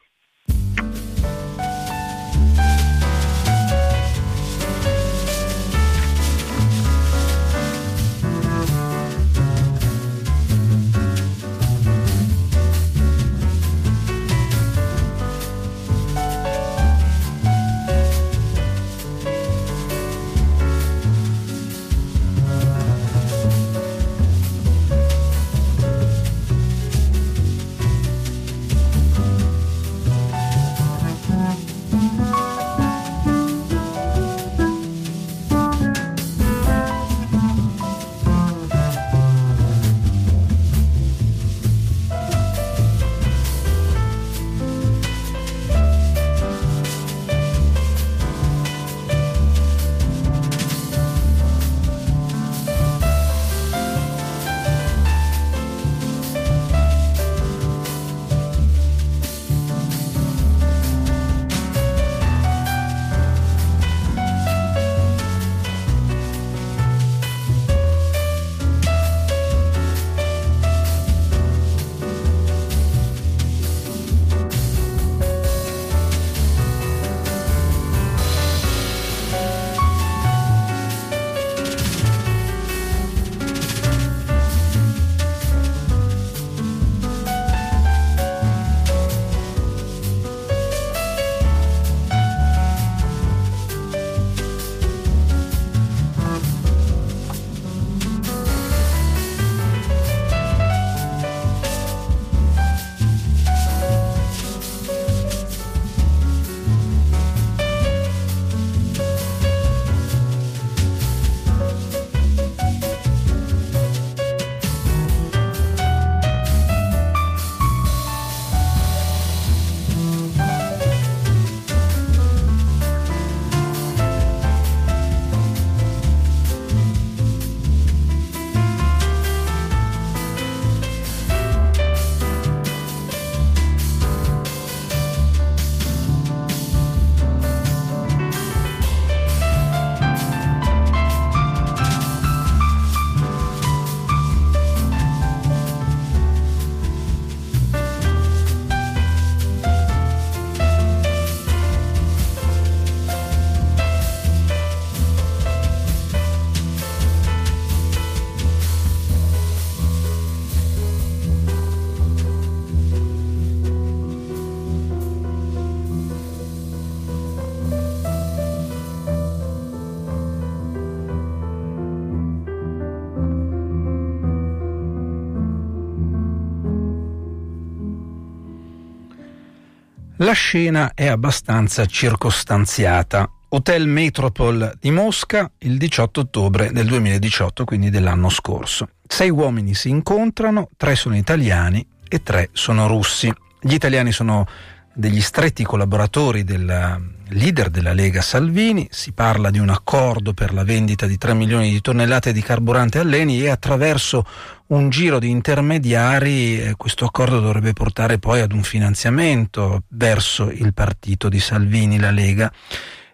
La 180.28 180.34
scena 180.34 180.92
è 180.92 181.06
abbastanza 181.06 181.86
circostanziata. 181.86 183.30
Hotel 183.48 183.86
Metropol 183.86 184.76
di 184.78 184.90
Mosca 184.90 185.50
il 185.60 185.78
18 185.78 186.20
ottobre 186.20 186.70
del 186.70 186.84
2018, 186.84 187.64
quindi 187.64 187.88
dell'anno 187.88 188.28
scorso. 188.28 188.90
Sei 189.06 189.30
uomini 189.30 189.72
si 189.72 189.88
incontrano, 189.88 190.68
tre 190.76 190.96
sono 190.96 191.16
italiani 191.16 191.82
e 192.06 192.22
tre 192.22 192.50
sono 192.52 192.86
russi. 192.86 193.32
Gli 193.58 193.72
italiani 193.72 194.12
sono 194.12 194.46
degli 194.92 195.22
stretti 195.22 195.64
collaboratori 195.64 196.44
del 196.44 197.16
leader 197.30 197.70
della 197.70 197.92
Lega 197.92 198.20
Salvini, 198.20 198.88
si 198.90 199.12
parla 199.12 199.50
di 199.50 199.58
un 199.58 199.68
accordo 199.68 200.32
per 200.32 200.52
la 200.52 200.64
vendita 200.64 201.06
di 201.06 201.18
3 201.18 201.34
milioni 201.34 201.70
di 201.70 201.80
tonnellate 201.80 202.32
di 202.32 202.40
carburante 202.40 202.98
all'Eni 202.98 203.42
e 203.42 203.48
attraverso 203.48 204.24
un 204.68 204.90
giro 204.90 205.18
di 205.18 205.30
intermediari 205.30 206.60
eh, 206.60 206.74
questo 206.76 207.04
accordo 207.04 207.40
dovrebbe 207.40 207.72
portare 207.72 208.18
poi 208.18 208.40
ad 208.40 208.52
un 208.52 208.62
finanziamento 208.62 209.82
verso 209.88 210.50
il 210.50 210.74
partito 210.74 211.28
di 211.28 211.40
Salvini, 211.40 211.98
la 211.98 212.10
Lega. 212.10 212.52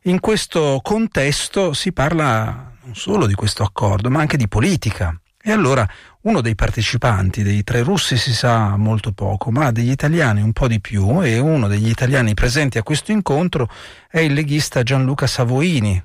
In 0.04 0.20
questo 0.20 0.80
contesto 0.82 1.72
si 1.72 1.92
parla 1.92 2.72
non 2.84 2.94
solo 2.94 3.26
di 3.26 3.34
questo 3.34 3.62
accordo, 3.62 4.10
ma 4.10 4.20
anche 4.20 4.36
di 4.36 4.48
politica. 4.48 5.18
E 5.46 5.52
allora 5.52 5.86
uno 6.22 6.40
dei 6.40 6.54
partecipanti, 6.54 7.42
dei 7.42 7.62
tre 7.64 7.82
russi 7.82 8.16
si 8.16 8.32
sa 8.32 8.78
molto 8.78 9.12
poco, 9.12 9.50
ma 9.50 9.70
degli 9.72 9.90
italiani 9.90 10.40
un 10.40 10.54
po' 10.54 10.66
di 10.66 10.80
più, 10.80 11.22
e 11.22 11.38
uno 11.38 11.68
degli 11.68 11.90
italiani 11.90 12.32
presenti 12.32 12.78
a 12.78 12.82
questo 12.82 13.12
incontro 13.12 13.68
è 14.08 14.20
il 14.20 14.32
leghista 14.32 14.82
Gianluca 14.82 15.26
Savoini, 15.26 16.02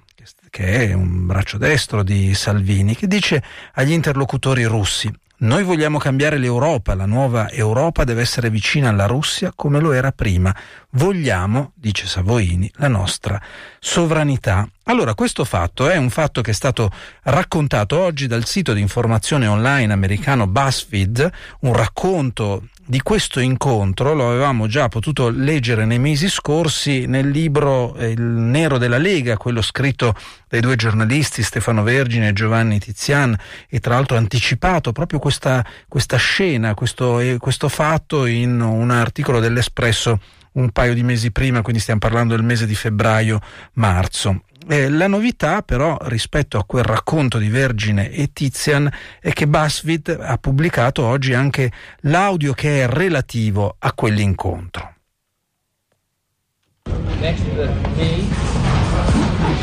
che 0.49 0.89
è 0.89 0.93
un 0.93 1.25
braccio 1.25 1.57
destro 1.57 2.03
di 2.03 2.33
Salvini, 2.33 2.97
che 2.97 3.07
dice 3.07 3.41
agli 3.75 3.93
interlocutori 3.93 4.65
russi 4.65 5.09
Noi 5.41 5.63
vogliamo 5.63 5.99
cambiare 5.99 6.37
l'Europa, 6.37 6.95
la 6.95 7.05
nuova 7.05 7.49
Europa 7.49 8.03
deve 8.03 8.19
essere 8.19 8.49
vicina 8.49 8.89
alla 8.89 9.05
Russia 9.05 9.53
come 9.55 9.79
lo 9.79 9.93
era 9.93 10.11
prima. 10.11 10.53
Vogliamo, 10.91 11.71
dice 11.75 12.07
Savoini, 12.07 12.69
la 12.75 12.89
nostra 12.89 13.41
sovranità. 13.79 14.67
Allora, 14.83 15.13
questo 15.13 15.45
fatto 15.45 15.87
è 15.89 15.95
un 15.95 16.09
fatto 16.09 16.41
che 16.41 16.51
è 16.51 16.53
stato 16.53 16.91
raccontato 17.23 17.97
oggi 17.97 18.27
dal 18.27 18.43
sito 18.43 18.73
di 18.73 18.81
informazione 18.81 19.47
online 19.47 19.93
americano 19.93 20.45
BuzzFeed, 20.45 21.31
un 21.61 21.73
racconto 21.73 22.67
di 22.89 23.03
questo 23.03 23.39
incontro 23.39 24.15
lo 24.15 24.31
avevamo 24.31 24.65
già 24.65 24.87
potuto 24.87 25.29
leggere 25.29 25.85
nei 25.85 25.99
mesi 25.99 26.27
scorsi 26.27 27.05
nel 27.05 27.29
libro 27.29 27.93
eh, 27.93 28.09
Il 28.09 28.21
Nero 28.23 28.79
della 28.79 28.97
Lega, 28.97 29.37
quello 29.37 29.61
scritto 29.61 30.15
dai 30.47 30.59
due 30.59 30.75
giornalisti 30.75 31.43
Stefano 31.43 31.83
Vergine 31.83 32.29
e 32.29 32.33
Giovanni 32.33 32.79
Tizian 32.79 33.37
e 33.69 33.79
tra 33.79 33.93
l'altro 33.93 34.17
anticipato 34.17 34.91
proprio 34.91 35.19
questa, 35.19 35.63
questa 35.87 36.17
scena, 36.17 36.73
questo, 36.73 37.19
eh, 37.19 37.37
questo 37.37 37.69
fatto 37.69 38.25
in 38.25 38.59
un 38.59 38.89
articolo 38.89 39.39
dell'Espresso 39.39 40.19
un 40.53 40.71
paio 40.71 40.93
di 40.93 41.03
mesi 41.03 41.31
prima, 41.31 41.61
quindi 41.61 41.81
stiamo 41.81 41.99
parlando 41.99 42.35
del 42.35 42.43
mese 42.43 42.65
di 42.65 42.75
febbraio-marzo. 42.75 44.43
Eh, 44.67 44.89
la 44.89 45.07
novità 45.07 45.61
però 45.61 45.97
rispetto 46.01 46.57
a 46.57 46.65
quel 46.65 46.83
racconto 46.83 47.37
di 47.37 47.49
Vergine 47.49 48.11
e 48.11 48.31
Tizian 48.33 48.91
è 49.19 49.31
che 49.31 49.47
BuzzFeed 49.47 50.19
ha 50.21 50.37
pubblicato 50.37 51.03
oggi 51.03 51.33
anche 51.33 51.71
l'audio 52.01 52.53
che 52.53 52.83
è 52.83 52.87
relativo 52.87 53.75
a 53.79 53.93
quell'incontro. 53.93 54.93
Next 57.19 57.43
day 57.45 57.57
will 57.57 57.67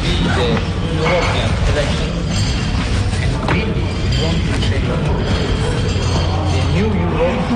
be 0.02 0.14
the 0.34 0.48
European 0.96 1.50
election 1.70 2.10
and 3.22 3.32
we 3.50 3.60
want 4.22 4.38
to 4.42 4.58
say 4.62 4.80
the 6.52 6.62
new 6.74 6.88
Europe 6.92 7.46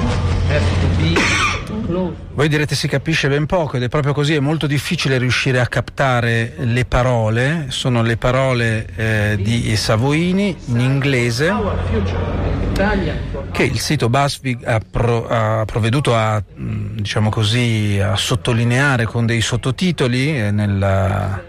has 0.48 0.64
to 0.80 0.86
be 0.98 1.14
voi 2.40 2.48
direte 2.48 2.74
si 2.74 2.88
capisce 2.88 3.28
ben 3.28 3.44
poco 3.44 3.76
ed 3.76 3.82
è 3.82 3.90
proprio 3.90 4.14
così, 4.14 4.34
è 4.34 4.40
molto 4.40 4.66
difficile 4.66 5.18
riuscire 5.18 5.60
a 5.60 5.66
captare 5.66 6.54
le 6.56 6.86
parole, 6.86 7.66
sono 7.68 8.00
le 8.00 8.16
parole 8.16 8.86
eh, 8.96 9.36
di 9.38 9.76
Savoini 9.76 10.56
in 10.68 10.80
inglese 10.80 11.54
che 13.50 13.62
il 13.62 13.78
sito 13.78 14.08
BuzzFeed 14.08 14.64
ha, 14.64 14.80
pro, 14.90 15.28
ha 15.28 15.66
provveduto 15.66 16.16
a, 16.16 16.42
diciamo 16.54 17.28
così, 17.28 18.00
a 18.02 18.16
sottolineare 18.16 19.04
con 19.04 19.26
dei 19.26 19.42
sottotitoli 19.42 20.40
eh, 20.40 20.50
nella, 20.50 21.42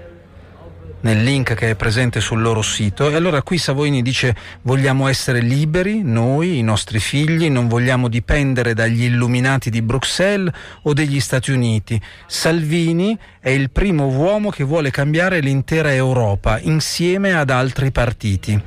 nel 1.01 1.23
link 1.23 1.53
che 1.53 1.71
è 1.71 1.75
presente 1.75 2.19
sul 2.19 2.41
loro 2.41 2.61
sito. 2.61 3.09
E 3.09 3.15
allora 3.15 3.41
qui 3.41 3.57
Savoini 3.57 4.01
dice 4.01 4.35
vogliamo 4.63 5.07
essere 5.07 5.39
liberi, 5.39 6.01
noi, 6.03 6.57
i 6.57 6.63
nostri 6.63 6.99
figli, 6.99 7.49
non 7.49 7.67
vogliamo 7.67 8.07
dipendere 8.07 8.73
dagli 8.73 9.03
illuminati 9.03 9.69
di 9.69 9.81
Bruxelles 9.81 10.53
o 10.83 10.93
degli 10.93 11.19
Stati 11.19 11.51
Uniti. 11.51 12.01
Salvini 12.27 13.17
è 13.39 13.49
il 13.49 13.71
primo 13.71 14.07
uomo 14.07 14.49
che 14.49 14.63
vuole 14.63 14.91
cambiare 14.91 15.39
l'intera 15.39 15.93
Europa 15.93 16.59
insieme 16.59 17.33
ad 17.33 17.49
altri 17.49 17.91
partiti. 17.91 18.61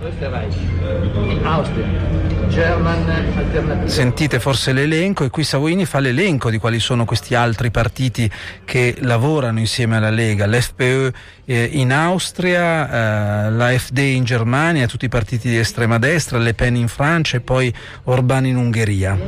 Sentite 3.86 4.38
forse 4.38 4.72
l'elenco 4.72 5.24
e 5.24 5.30
qui 5.30 5.42
Savoini 5.42 5.84
fa 5.84 5.98
l'elenco 5.98 6.50
di 6.50 6.58
quali 6.58 6.78
sono 6.78 7.04
questi 7.04 7.34
altri 7.34 7.72
partiti 7.72 8.30
che 8.64 8.94
lavorano 9.00 9.58
insieme 9.58 9.96
alla 9.96 10.10
Lega, 10.10 10.46
l'FPE 10.46 11.12
eh, 11.46 11.68
in 11.72 11.92
Austria, 11.92 13.46
eh, 13.46 13.50
l'AfD 13.50 13.98
in 13.98 14.22
Germania, 14.24 14.86
tutti 14.86 15.06
i 15.06 15.08
partiti 15.08 15.48
di 15.48 15.58
estrema 15.58 15.98
destra, 15.98 16.38
Le 16.38 16.54
Pen 16.54 16.76
in 16.76 16.88
Francia 16.88 17.36
e 17.36 17.40
poi 17.40 17.74
Orbán 18.04 18.44
in 18.44 18.56
Ungheria. 18.56 19.18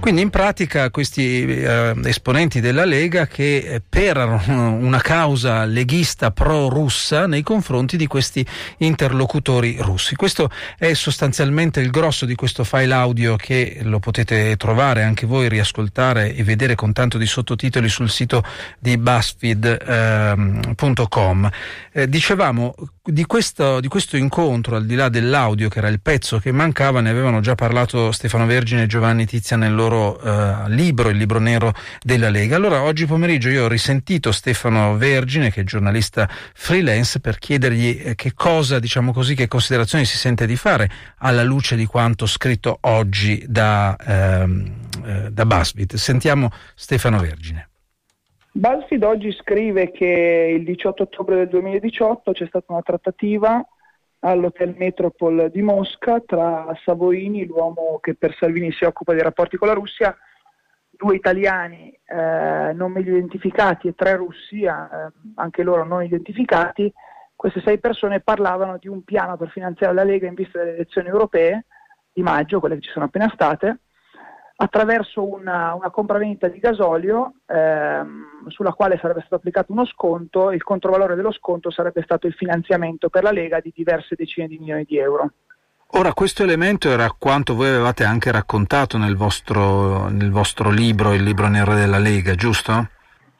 Quindi 0.00 0.22
in 0.22 0.30
pratica 0.30 0.90
questi 0.90 1.44
eh, 1.44 1.92
esponenti 2.04 2.60
della 2.60 2.84
Lega 2.84 3.26
che 3.26 3.56
eh, 3.56 3.82
perano 3.86 4.40
una 4.78 5.00
causa 5.00 5.64
leghista 5.64 6.30
pro-russa 6.30 7.26
nei 7.26 7.42
confronti 7.42 7.96
di 7.96 8.06
questi 8.06 8.46
interlocutori 8.78 9.76
russi. 9.80 10.14
Questo 10.14 10.50
è 10.78 10.94
sostanzialmente 10.94 11.80
il 11.80 11.90
grosso 11.90 12.24
di 12.26 12.36
questo 12.36 12.62
file 12.64 12.94
audio 12.94 13.34
che 13.36 13.80
lo 13.82 13.98
potete 13.98 14.56
trovare 14.56 15.02
anche 15.02 15.26
voi, 15.26 15.48
riascoltare 15.48 16.32
e 16.34 16.44
vedere 16.44 16.76
con 16.76 16.92
tanto 16.92 17.18
di 17.18 17.26
sottotitoli 17.26 17.88
sul 17.88 18.08
sito 18.08 18.44
di 18.78 18.96
BuzzFeed.com. 18.96 21.50
Eh, 21.92 22.02
eh, 22.02 22.08
dicevamo 22.08 22.74
di 23.02 23.24
questo, 23.24 23.80
di 23.80 23.88
questo 23.88 24.16
incontro, 24.16 24.76
al 24.76 24.86
di 24.86 24.94
là 24.94 25.08
dell'audio 25.08 25.68
che 25.68 25.78
era 25.78 25.88
il 25.88 26.00
pezzo 26.00 26.38
che 26.38 26.52
mancava, 26.52 27.00
ne 27.00 27.10
avevano 27.10 27.40
già 27.40 27.54
parlato 27.54 28.12
Stefano 28.12 28.46
Vergine 28.46 28.82
e 28.82 28.86
Giovanni 28.86 29.26
Tizia 29.26 29.56
nel 29.56 29.74
loro 29.74 29.87
loro 29.88 30.20
eh, 30.20 30.68
libro, 30.68 31.08
il 31.08 31.16
libro 31.16 31.38
nero 31.38 31.72
della 32.02 32.28
Lega. 32.28 32.56
Allora 32.56 32.82
oggi 32.82 33.06
pomeriggio 33.06 33.48
io 33.48 33.64
ho 33.64 33.68
risentito 33.68 34.30
Stefano 34.32 34.96
Vergine, 34.96 35.50
che 35.50 35.62
è 35.62 35.64
giornalista 35.64 36.28
freelance, 36.28 37.20
per 37.20 37.38
chiedergli 37.38 38.00
eh, 38.04 38.14
che 38.14 38.32
cosa, 38.34 38.78
diciamo 38.78 39.12
così, 39.12 39.34
che 39.34 39.48
considerazioni 39.48 40.04
si 40.04 40.16
sente 40.16 40.46
di 40.46 40.56
fare 40.56 40.88
alla 41.18 41.42
luce 41.42 41.74
di 41.76 41.86
quanto 41.86 42.26
scritto 42.26 42.78
oggi 42.82 43.42
da, 43.48 43.96
ehm, 43.96 44.72
eh, 45.04 45.30
da 45.30 45.46
BuzzFeed. 45.46 45.94
Sentiamo 45.94 46.50
Stefano 46.74 47.18
Vergine. 47.18 47.68
BuzzFeed 48.52 49.02
oggi 49.04 49.32
scrive 49.32 49.90
che 49.90 50.54
il 50.58 50.64
18 50.64 51.04
ottobre 51.04 51.36
del 51.36 51.48
2018 51.48 52.32
c'è 52.32 52.46
stata 52.46 52.72
una 52.72 52.82
trattativa 52.82 53.64
all'Hotel 54.20 54.74
Metropol 54.76 55.50
di 55.50 55.62
Mosca 55.62 56.20
tra 56.20 56.66
Savoini, 56.84 57.46
l'uomo 57.46 57.98
che 58.00 58.14
per 58.14 58.34
Salvini 58.34 58.72
si 58.72 58.84
occupa 58.84 59.12
dei 59.12 59.22
rapporti 59.22 59.56
con 59.56 59.68
la 59.68 59.74
Russia, 59.74 60.16
due 60.90 61.14
italiani 61.14 61.96
eh, 62.04 62.72
non 62.74 62.90
meglio 62.90 63.16
identificati 63.16 63.88
e 63.88 63.94
tre 63.94 64.16
russi, 64.16 64.62
eh, 64.62 64.72
anche 65.36 65.62
loro 65.62 65.84
non 65.84 66.02
identificati. 66.02 66.92
Queste 67.36 67.60
sei 67.60 67.78
persone 67.78 68.20
parlavano 68.20 68.78
di 68.78 68.88
un 68.88 69.04
piano 69.04 69.36
per 69.36 69.50
finanziare 69.50 69.94
la 69.94 70.02
Lega 70.02 70.26
in 70.26 70.34
vista 70.34 70.58
delle 70.58 70.74
elezioni 70.74 71.06
europee 71.06 71.66
di 72.12 72.22
maggio, 72.22 72.58
quelle 72.58 72.74
che 72.74 72.80
ci 72.80 72.90
sono 72.90 73.04
appena 73.04 73.30
state, 73.32 73.78
attraverso 74.60 75.24
una, 75.24 75.74
una 75.74 75.90
compravendita 75.90 76.48
di 76.48 76.58
gasolio 76.58 77.34
ehm, 77.46 78.48
sulla 78.48 78.72
quale 78.72 78.98
sarebbe 79.00 79.20
stato 79.20 79.36
applicato 79.36 79.70
uno 79.72 79.86
sconto, 79.86 80.50
il 80.50 80.64
controvalore 80.64 81.14
dello 81.14 81.32
sconto 81.32 81.70
sarebbe 81.70 82.02
stato 82.02 82.26
il 82.26 82.34
finanziamento 82.34 83.08
per 83.08 83.22
la 83.22 83.30
Lega 83.30 83.60
di 83.60 83.72
diverse 83.74 84.16
decine 84.16 84.48
di 84.48 84.58
milioni 84.58 84.84
di 84.84 84.98
euro. 84.98 85.30
Ora, 85.92 86.12
questo 86.12 86.42
elemento 86.42 86.90
era 86.90 87.14
quanto 87.16 87.54
voi 87.54 87.68
avevate 87.68 88.04
anche 88.04 88.30
raccontato 88.32 88.98
nel 88.98 89.16
vostro, 89.16 90.08
nel 90.08 90.30
vostro 90.30 90.70
libro, 90.70 91.14
il 91.14 91.22
libro 91.22 91.48
nero 91.48 91.74
della 91.74 91.98
Lega, 91.98 92.34
giusto? 92.34 92.88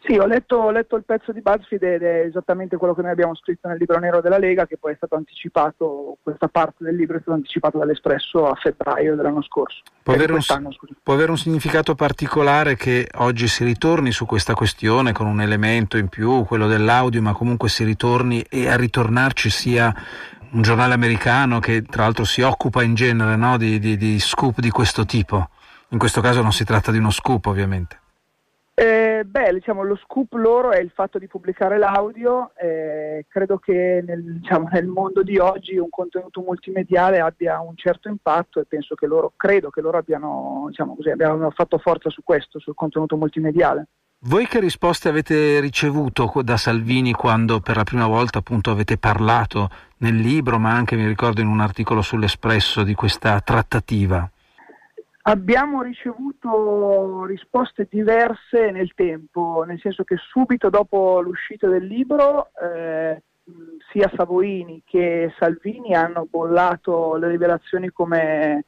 Sì, 0.08 0.16
ho 0.16 0.24
letto, 0.24 0.56
ho 0.56 0.70
letto, 0.70 0.96
il 0.96 1.04
pezzo 1.04 1.32
di 1.32 1.42
BuzzFeed 1.42 1.82
ed 1.82 2.02
è 2.02 2.20
esattamente 2.20 2.78
quello 2.78 2.94
che 2.94 3.02
noi 3.02 3.10
abbiamo 3.10 3.34
scritto 3.34 3.68
nel 3.68 3.76
libro 3.76 3.98
nero 3.98 4.22
della 4.22 4.38
Lega, 4.38 4.66
che 4.66 4.78
poi 4.78 4.92
è 4.92 4.96
stato 4.96 5.16
anticipato, 5.16 6.16
questa 6.22 6.48
parte 6.48 6.82
del 6.82 6.96
libro 6.96 7.18
è 7.18 7.20
stata 7.20 7.36
anticipata 7.36 7.76
dall'Espresso 7.76 8.48
a 8.48 8.54
febbraio 8.54 9.16
dell'anno 9.16 9.42
scorso. 9.42 9.82
Può 10.02 10.14
avere, 10.14 10.32
un, 10.32 10.40
può 11.02 11.12
avere, 11.12 11.30
un, 11.30 11.36
significato 11.36 11.94
particolare 11.94 12.74
che 12.74 13.06
oggi 13.16 13.48
si 13.48 13.64
ritorni 13.64 14.10
su 14.10 14.24
questa 14.24 14.54
questione 14.54 15.12
con 15.12 15.26
un 15.26 15.42
elemento 15.42 15.98
in 15.98 16.08
più, 16.08 16.42
quello 16.46 16.68
dell'audio, 16.68 17.20
ma 17.20 17.34
comunque 17.34 17.68
si 17.68 17.84
ritorni 17.84 18.42
e 18.48 18.66
a 18.66 18.76
ritornarci 18.76 19.50
sia 19.50 19.94
un 20.52 20.62
giornale 20.62 20.94
americano 20.94 21.58
che 21.58 21.82
tra 21.82 22.04
l'altro 22.04 22.24
si 22.24 22.40
occupa 22.40 22.82
in 22.82 22.94
genere 22.94 23.36
no, 23.36 23.58
di, 23.58 23.78
di, 23.78 23.98
di 23.98 24.18
scoop 24.18 24.58
di 24.60 24.70
questo 24.70 25.04
tipo. 25.04 25.50
In 25.90 25.98
questo 25.98 26.22
caso 26.22 26.40
non 26.40 26.52
si 26.52 26.64
tratta 26.64 26.90
di 26.90 26.96
uno 26.96 27.10
scoop 27.10 27.44
ovviamente. 27.44 28.06
Eh, 28.80 29.24
beh, 29.24 29.54
diciamo, 29.54 29.82
lo 29.82 29.96
scoop 29.96 30.34
loro 30.34 30.70
è 30.70 30.78
il 30.78 30.92
fatto 30.94 31.18
di 31.18 31.26
pubblicare 31.26 31.78
l'audio. 31.78 32.52
Eh, 32.54 33.26
credo 33.28 33.58
che 33.58 34.04
nel, 34.06 34.38
diciamo, 34.38 34.68
nel, 34.70 34.86
mondo 34.86 35.24
di 35.24 35.36
oggi 35.36 35.76
un 35.78 35.88
contenuto 35.90 36.42
multimediale 36.42 37.18
abbia 37.18 37.58
un 37.58 37.74
certo 37.74 38.06
impatto 38.08 38.60
e 38.60 38.66
penso 38.66 38.94
che 38.94 39.08
loro, 39.08 39.32
credo 39.34 39.70
che 39.70 39.80
loro 39.80 39.98
abbiano, 39.98 40.66
diciamo 40.68 40.94
così, 40.94 41.10
abbiano 41.10 41.50
fatto 41.50 41.78
forza 41.78 42.08
su 42.08 42.22
questo, 42.22 42.60
sul 42.60 42.76
contenuto 42.76 43.16
multimediale. 43.16 43.88
Voi 44.20 44.46
che 44.46 44.60
risposte 44.60 45.08
avete 45.08 45.58
ricevuto 45.58 46.30
da 46.44 46.56
Salvini 46.56 47.10
quando 47.10 47.58
per 47.58 47.74
la 47.74 47.84
prima 47.84 48.06
volta 48.06 48.38
appunto 48.38 48.70
avete 48.70 48.96
parlato 48.96 49.70
nel 49.98 50.14
libro, 50.14 50.60
ma 50.60 50.70
anche 50.70 50.94
mi 50.94 51.04
ricordo 51.04 51.40
in 51.40 51.48
un 51.48 51.58
articolo 51.58 52.00
sull'Espresso 52.00 52.84
di 52.84 52.94
questa 52.94 53.40
trattativa? 53.40 54.30
Abbiamo 55.28 55.82
ricevuto 55.82 57.26
risposte 57.26 57.86
diverse 57.90 58.70
nel 58.70 58.94
tempo, 58.94 59.62
nel 59.66 59.78
senso 59.78 60.02
che 60.02 60.16
subito 60.16 60.70
dopo 60.70 61.20
l'uscita 61.20 61.68
del 61.68 61.84
libro 61.84 62.48
eh, 62.58 63.22
sia 63.92 64.10
Savoini 64.16 64.82
che 64.86 65.30
Salvini 65.38 65.94
hanno 65.94 66.26
bollato 66.30 67.16
le 67.16 67.28
rivelazioni 67.28 67.90
come, 67.90 68.64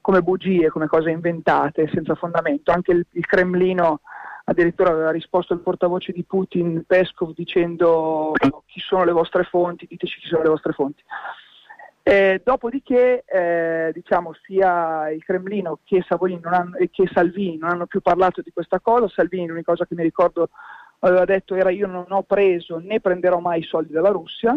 come, 0.00 0.20
bugie, 0.22 0.68
come 0.70 0.88
cose 0.88 1.10
inventate, 1.10 1.88
senza 1.92 2.16
fondamento. 2.16 2.72
Anche 2.72 2.90
il, 2.90 3.06
il 3.12 3.26
Cremlino 3.26 4.00
addirittura 4.46 4.90
aveva 4.90 5.12
risposto 5.12 5.54
il 5.54 5.60
portavoce 5.60 6.10
di 6.10 6.24
Putin, 6.24 6.82
Peskov, 6.88 7.34
dicendo 7.34 8.32
chi 8.66 8.80
sono 8.80 9.04
le 9.04 9.12
vostre 9.12 9.44
fonti, 9.44 9.86
diteci 9.88 10.18
chi 10.18 10.26
sono 10.26 10.42
le 10.42 10.48
vostre 10.48 10.72
fonti. 10.72 11.04
Eh, 12.02 12.40
dopodiché 12.42 13.24
eh, 13.26 13.90
diciamo, 13.92 14.32
sia 14.42 15.10
il 15.10 15.22
Cremlino 15.22 15.80
che, 15.84 16.02
hanno, 16.08 16.76
che, 16.90 17.10
Salvini 17.12 17.58
non 17.58 17.70
hanno 17.70 17.86
più 17.86 18.00
parlato 18.00 18.40
di 18.40 18.50
questa 18.52 18.80
cosa, 18.80 19.06
Salvini 19.08 19.46
l'unica 19.46 19.72
cosa 19.72 19.86
che 19.86 19.94
mi 19.94 20.02
ricordo 20.02 20.48
aveva 21.00 21.24
detto 21.24 21.54
era 21.54 21.70
io 21.70 21.86
non 21.86 22.06
ho 22.08 22.22
preso 22.22 22.78
né 22.78 23.00
prenderò 23.00 23.38
mai 23.38 23.60
i 23.60 23.64
soldi 23.64 23.92
dalla 23.92 24.08
Russia, 24.08 24.56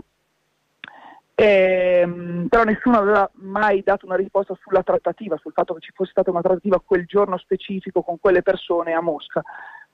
eh, 1.35 2.45
però 2.47 2.63
nessuno 2.63 2.97
aveva 2.97 3.29
mai 3.35 3.81
dato 3.83 4.05
una 4.05 4.15
risposta 4.15 4.57
sulla 4.61 4.83
trattativa, 4.83 5.37
sul 5.37 5.51
fatto 5.51 5.73
che 5.73 5.81
ci 5.81 5.91
fosse 5.93 6.11
stata 6.11 6.31
una 6.31 6.41
trattativa 6.41 6.81
quel 6.85 7.05
giorno 7.05 7.37
specifico 7.37 8.03
con 8.03 8.19
quelle 8.19 8.41
persone 8.41 8.93
a 8.93 9.01
Mosca. 9.01 9.41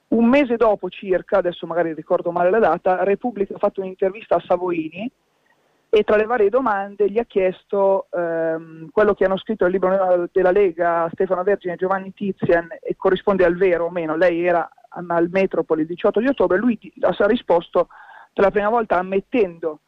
Un 0.09 0.27
mese 0.27 0.55
dopo 0.55 0.89
circa, 0.89 1.37
adesso 1.37 1.65
magari 1.65 1.93
ricordo 1.93 2.31
male 2.31 2.51
la 2.51 2.59
data, 2.59 3.03
Repubblica 3.03 3.55
ha 3.55 3.59
fatto 3.59 3.81
un'intervista 3.81 4.35
a 4.35 4.43
Savoini 4.45 5.11
e 5.91 6.03
tra 6.03 6.15
le 6.17 6.25
varie 6.25 6.49
domande 6.49 7.09
gli 7.09 7.17
ha 7.17 7.23
chiesto 7.23 8.07
ehm, 8.11 8.89
quello 8.91 9.15
che 9.15 9.25
hanno 9.25 9.37
scritto 9.37 9.63
nel 9.63 9.73
libro 9.73 10.29
della 10.31 10.51
Lega 10.51 11.09
Stefano 11.11 11.43
Vergine 11.43 11.73
e 11.73 11.77
Giovanni 11.77 12.13
Tizian 12.13 12.67
e 12.79 12.95
corrisponde 12.95 13.43
al 13.43 13.57
vero 13.57 13.85
o 13.85 13.89
meno, 13.89 14.15
lei 14.15 14.45
era 14.45 14.69
al 14.89 15.29
Metropoli 15.31 15.81
il 15.81 15.87
18 15.87 16.19
di 16.19 16.27
ottobre, 16.27 16.57
lui 16.57 16.79
ha 17.01 17.25
risposto 17.25 17.87
per 18.33 18.43
la 18.43 18.51
prima 18.51 18.69
volta 18.69 18.97
ammettendo 18.97 19.79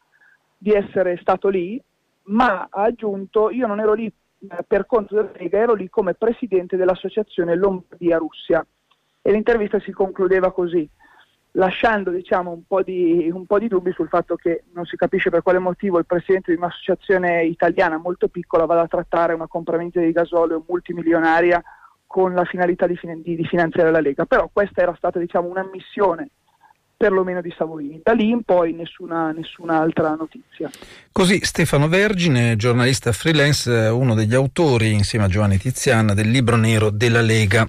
di 0.58 0.72
essere 0.72 1.16
stato 1.20 1.48
lì, 1.48 1.80
ma 2.24 2.68
ha 2.70 2.82
aggiunto 2.82 3.50
io 3.50 3.66
non 3.66 3.80
ero 3.80 3.92
lì 3.94 4.06
eh, 4.06 4.64
per 4.66 4.86
conto 4.86 5.14
della 5.14 5.30
Lega, 5.34 5.58
ero 5.58 5.74
lì 5.74 5.88
come 5.88 6.14
presidente 6.14 6.76
dell'associazione 6.76 7.56
Lombardia 7.56 8.18
Russia. 8.18 8.64
E 9.24 9.30
l'intervista 9.30 9.78
si 9.80 9.92
concludeva 9.92 10.52
così, 10.52 10.88
lasciando 11.52 12.10
diciamo, 12.10 12.50
un, 12.50 12.62
po 12.66 12.82
di, 12.82 13.30
un, 13.32 13.46
po 13.46 13.58
di, 13.58 13.68
dubbi 13.68 13.92
sul 13.92 14.08
fatto 14.08 14.36
che 14.36 14.64
non 14.72 14.84
si 14.84 14.96
capisce 14.96 15.30
per 15.30 15.42
quale 15.42 15.58
motivo 15.58 15.98
il 15.98 16.06
presidente 16.06 16.52
di 16.52 16.58
un'associazione 16.58 17.44
italiana 17.44 17.98
molto 17.98 18.28
piccola 18.28 18.64
vada 18.64 18.82
a 18.82 18.88
trattare 18.88 19.34
una 19.34 19.46
compravendita 19.46 20.00
di 20.00 20.12
gasolio 20.12 20.64
multimilionaria 20.66 21.62
con 22.06 22.34
la 22.34 22.44
finalità 22.44 22.86
di, 22.86 22.98
di, 23.22 23.36
di 23.36 23.44
finanziare 23.44 23.90
la 23.90 24.00
Lega. 24.00 24.24
Però 24.24 24.48
questa 24.52 24.82
era 24.82 24.94
stata 24.96 25.18
diciamo, 25.18 25.48
una 25.48 25.68
missione 25.70 26.28
perlomeno 27.02 27.40
di 27.40 27.52
Savoini. 27.56 28.00
Da 28.02 28.12
lì 28.12 28.28
in 28.28 28.44
poi 28.44 28.72
nessuna, 28.74 29.32
nessun'altra 29.32 30.14
notizia. 30.14 30.70
Così 31.10 31.40
Stefano 31.42 31.88
Vergine, 31.88 32.54
giornalista 32.54 33.10
freelance, 33.10 33.70
uno 33.70 34.14
degli 34.14 34.34
autori 34.34 34.92
insieme 34.92 35.24
a 35.24 35.28
Giovanni 35.28 35.58
Tiziana 35.58 36.14
del 36.14 36.30
libro 36.30 36.56
nero 36.56 36.90
della 36.90 37.20
Lega. 37.20 37.68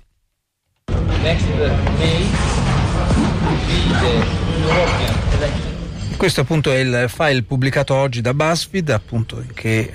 Questo 6.16 6.42
appunto 6.42 6.72
è 6.72 6.78
il 6.78 7.06
file 7.10 7.44
pubblicato 7.44 7.96
oggi 7.96 8.22
da 8.22 8.34
BuzzFeed, 8.34 8.90
appunto 8.90 9.44
che 9.54 9.80
eh, 9.80 9.92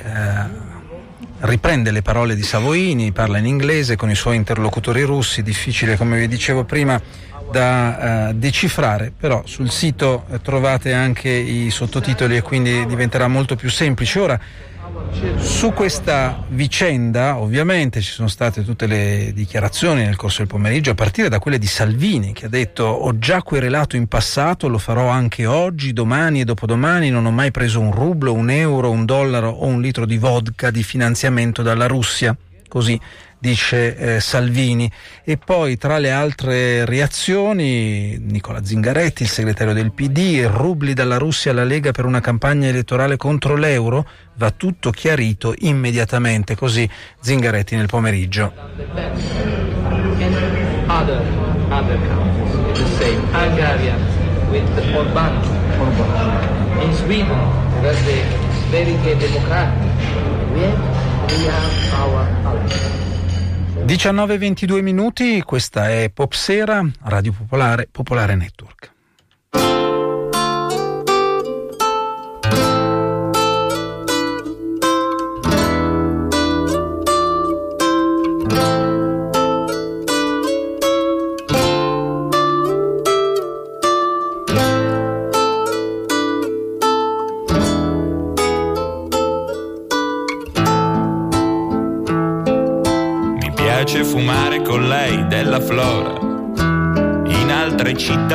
riprende 1.41 1.91
le 1.91 2.03
parole 2.03 2.35
di 2.35 2.43
Savoini, 2.43 3.13
parla 3.13 3.39
in 3.39 3.47
inglese 3.47 3.97
con 3.97 4.11
i 4.11 4.15
suoi 4.15 4.37
interlocutori 4.37 5.03
russi, 5.03 5.43
difficile 5.43 5.97
come 5.97 6.19
vi 6.19 6.29
dicevo 6.29 6.65
prima 6.65 7.01
da 7.51 8.29
uh, 8.29 8.35
decifrare, 8.35 9.11
però 9.17 9.43
sul 9.47 9.71
sito 9.71 10.27
trovate 10.43 10.93
anche 10.93 11.31
i 11.31 11.71
sottotitoli 11.71 12.37
e 12.37 12.43
quindi 12.43 12.85
diventerà 12.87 13.27
molto 13.27 13.57
più 13.57 13.71
semplice. 13.71 14.21
Ora, 14.21 14.41
su 15.39 15.73
questa 15.73 16.45
vicenda 16.49 17.39
ovviamente 17.39 18.01
ci 18.01 18.13
sono 18.13 18.29
state 18.29 18.65
tutte 18.65 18.87
le 18.87 19.33
dichiarazioni 19.35 20.05
nel 20.05 20.17
corso 20.17 20.39
del 20.39 20.47
pomeriggio, 20.47 20.91
a 20.91 20.95
partire 20.95 21.29
da 21.29 21.39
quelle 21.39 21.59
di 21.59 21.67
Salvini 21.67 22.33
che 22.33 22.47
ha 22.47 22.49
detto 22.49 22.85
ho 22.85 23.19
già 23.19 23.43
querelato 23.43 23.97
in 23.97 24.07
passato, 24.07 24.69
lo 24.69 24.79
farò 24.79 25.09
anche 25.09 25.47
oggi, 25.47 25.93
domani 25.93 26.41
e 26.41 26.45
dopodomani, 26.45 27.11
non 27.11 27.27
ho 27.27 27.31
mai 27.31 27.51
preso 27.51 27.81
un 27.81 27.93
rublo, 27.93 28.33
un 28.33 28.51
euro, 28.51 28.91
un 28.91 29.05
dollaro 29.05 29.51
o 29.51 29.67
un 29.67 29.81
litro 29.81 30.07
di 30.07 30.19
vodka 30.19 30.71
di 30.71 30.83
finanziamento 30.83 31.63
dalla 31.63 31.87
Russia. 31.87 32.37
Così 32.69 33.01
dice 33.39 33.97
eh, 33.97 34.21
Salvini. 34.21 34.91
E 35.25 35.37
poi 35.37 35.77
tra 35.77 35.99
le 35.99 36.11
altre 36.11 36.85
reazioni 36.85 38.19
Nicola 38.19 38.65
Zingaretti, 38.65 39.23
il 39.23 39.29
segretario 39.29 39.73
del 39.73 39.93
PD, 39.93 40.49
rubli 40.51 40.93
dalla 40.93 41.19
Russia 41.19 41.51
alla 41.51 41.65
Lega 41.65 41.93
per 41.93 42.05
una 42.05 42.21
campagna 42.21 42.69
elettorale 42.69 43.17
contro 43.17 43.57
l'euro, 43.57 44.07
va 44.37 44.51
tutto 44.51 44.91
chiarito 44.91 45.55
immediatamente, 45.59 46.55
così 46.55 46.89
Zingaretti 47.21 47.77
nel 47.77 47.87
pomeriggio. 47.87 48.53
Very 58.71 58.93
democratic, 58.93 59.81
we 60.53 60.61
have, 60.61 61.31
we 61.31 61.47
have 61.47 61.95
our, 61.95 62.21
our 62.45 63.18
19.22 63.87 64.83
minuti, 64.83 65.43
questa 65.43 65.91
è 65.91 66.11
Popsera, 66.11 66.85
Radio 67.05 67.33
Popolare, 67.33 67.89
Popolare 67.91 68.35
Network. 68.35 68.93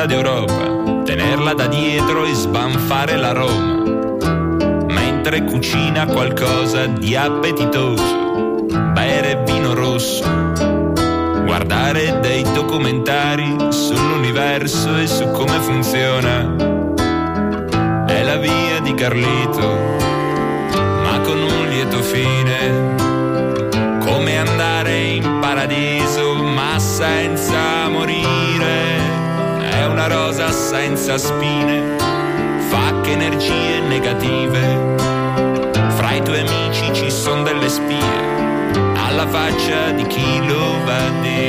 Città 0.04 0.06
d'Europa, 0.06 1.02
tenerla 1.04 1.54
da 1.54 1.66
dietro 1.66 2.24
e 2.24 2.34
sbanfare 2.34 3.16
l'aroma. 3.16 3.82
Mentre 4.88 5.44
cucina 5.44 6.06
qualcosa 6.06 6.86
di 6.86 7.16
appetitoso, 7.16 8.66
bere 8.92 9.42
vino 9.44 9.74
rosso. 9.74 10.24
Guardare 11.44 12.20
dei 12.20 12.42
documentari 12.52 13.56
sull'universo 13.70 14.96
e 14.96 15.06
su 15.06 15.30
come 15.30 15.58
funziona. 15.60 16.54
È 18.06 18.22
la 18.22 18.36
via 18.36 18.80
di 18.82 18.94
Carlito, 18.94 19.53
senza 30.74 31.16
spine, 31.18 31.96
fa 32.68 33.00
che 33.00 33.12
energie 33.12 33.78
negative. 33.86 34.96
Fra 35.90 36.14
i 36.14 36.20
tuoi 36.20 36.40
amici 36.40 36.92
ci 36.92 37.10
sono 37.12 37.44
delle 37.44 37.68
spie, 37.68 38.18
alla 38.96 39.26
faccia 39.28 39.92
di 39.92 40.04
chi 40.08 40.44
lo 40.44 40.84
va 40.84 40.96
a 40.96 41.10
dire. 41.22 41.43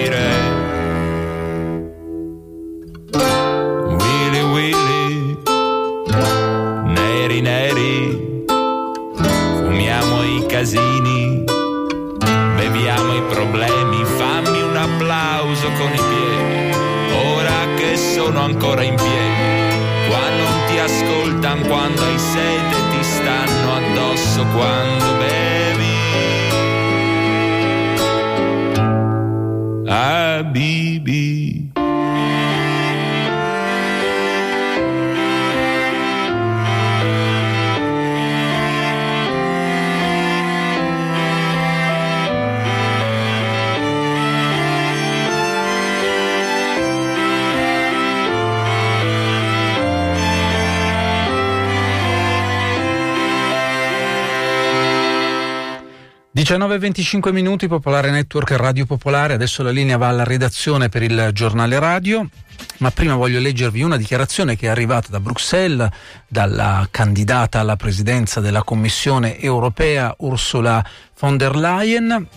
19.25 56.46 57.32
minuti, 57.32 57.68
Popolare 57.68 58.12
Network 58.12 58.52
Radio 58.52 58.86
Popolare, 58.86 59.34
adesso 59.34 59.64
la 59.64 59.72
linea 59.72 59.98
va 59.98 60.10
alla 60.10 60.24
redazione 60.24 60.90
per 60.90 61.02
il 61.02 61.32
giornale 61.34 61.80
radio. 61.80 62.30
Ma 62.78 62.92
prima 62.92 63.16
voglio 63.16 63.40
leggervi 63.40 63.82
una 63.82 63.98
dichiarazione 63.98 64.56
che 64.56 64.68
è 64.68 64.70
arrivata 64.70 65.08
da 65.10 65.20
Bruxelles 65.20 65.90
dalla 66.28 66.88
candidata 66.92 67.62
alla 67.62 67.78
presidenza 67.78 68.42
della 68.42 68.62
Commissione 68.62 69.40
europea 69.40 70.14
Ursula 70.20 70.86
von 71.20 71.36
der 71.36 71.56
Leyen 71.56 72.28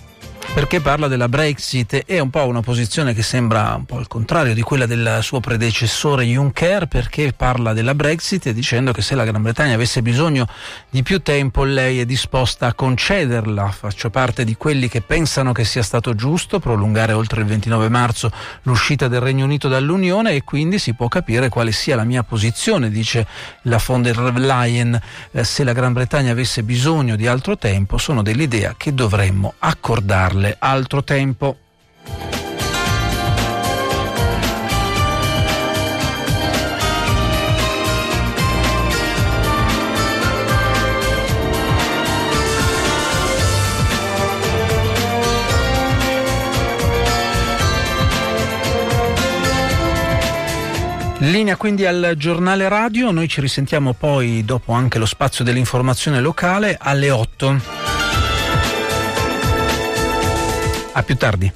perché 0.54 0.80
parla 0.80 1.08
della 1.08 1.28
Brexit 1.28 2.02
e 2.06 2.20
un 2.20 2.30
po' 2.30 2.46
una 2.46 2.62
posizione 2.62 3.12
che 3.12 3.22
sembra 3.22 3.74
un 3.76 3.84
po' 3.84 3.98
al 3.98 4.08
contrario 4.08 4.54
di 4.54 4.62
quella 4.62 4.86
del 4.86 5.18
suo 5.20 5.40
predecessore 5.40 6.24
Juncker 6.24 6.86
perché 6.86 7.32
parla 7.32 7.72
della 7.72 7.94
Brexit 7.94 8.50
dicendo 8.50 8.92
che 8.92 9.02
se 9.02 9.14
la 9.14 9.24
Gran 9.24 9.42
Bretagna 9.42 9.74
avesse 9.74 10.02
bisogno 10.02 10.48
di 10.90 11.02
più 11.02 11.20
tempo 11.22 11.64
lei 11.64 12.00
è 12.00 12.06
disposta 12.06 12.66
a 12.66 12.74
concederla. 12.74 13.70
Faccio 13.70 14.10
parte 14.10 14.44
di 14.44 14.56
quelli 14.56 14.88
che 14.88 15.00
pensano 15.00 15.52
che 15.52 15.64
sia 15.64 15.82
stato 15.82 16.14
giusto 16.14 16.58
prolungare 16.58 17.12
oltre 17.12 17.42
il 17.42 17.46
29 17.46 17.88
marzo 17.88 18.30
l'uscita 18.62 19.06
del 19.06 19.20
Regno 19.20 19.44
Unito 19.44 19.68
dall'Unione 19.68 20.32
e 20.32 20.44
quindi 20.44 20.78
si 20.78 20.94
può 20.94 21.08
capire 21.08 21.48
quale 21.50 21.72
sia 21.72 21.94
la 21.94 22.04
mia 22.04 22.22
posizione, 22.22 22.90
dice 22.90 23.26
la 23.62 23.80
von 23.84 24.02
der 24.02 24.18
Leyen. 24.18 24.98
Eh, 25.30 25.44
se 25.44 25.62
la 25.62 25.72
Gran 25.72 25.92
Bretagna 25.92 26.32
avesse 26.32 26.62
bisogno 26.62 27.16
di 27.16 27.26
altro 27.26 27.58
tempo 27.58 27.98
sono 27.98 28.22
dell'idea 28.22 28.74
che 28.76 28.94
dovremmo 28.94 29.54
accordarla 29.58 30.37
darle 30.38 30.56
altro 30.58 31.02
tempo. 31.02 31.56
Linea 51.20 51.56
quindi 51.56 51.84
al 51.84 52.14
giornale 52.16 52.68
radio, 52.68 53.10
noi 53.10 53.28
ci 53.28 53.40
risentiamo 53.40 53.92
poi 53.92 54.44
dopo 54.44 54.72
anche 54.72 54.98
lo 54.98 55.06
spazio 55.06 55.44
dell'informazione 55.44 56.20
locale 56.20 56.78
alle 56.80 57.10
8. 57.10 57.87
A 60.98 61.04
più 61.04 61.16
tardi. 61.16 61.52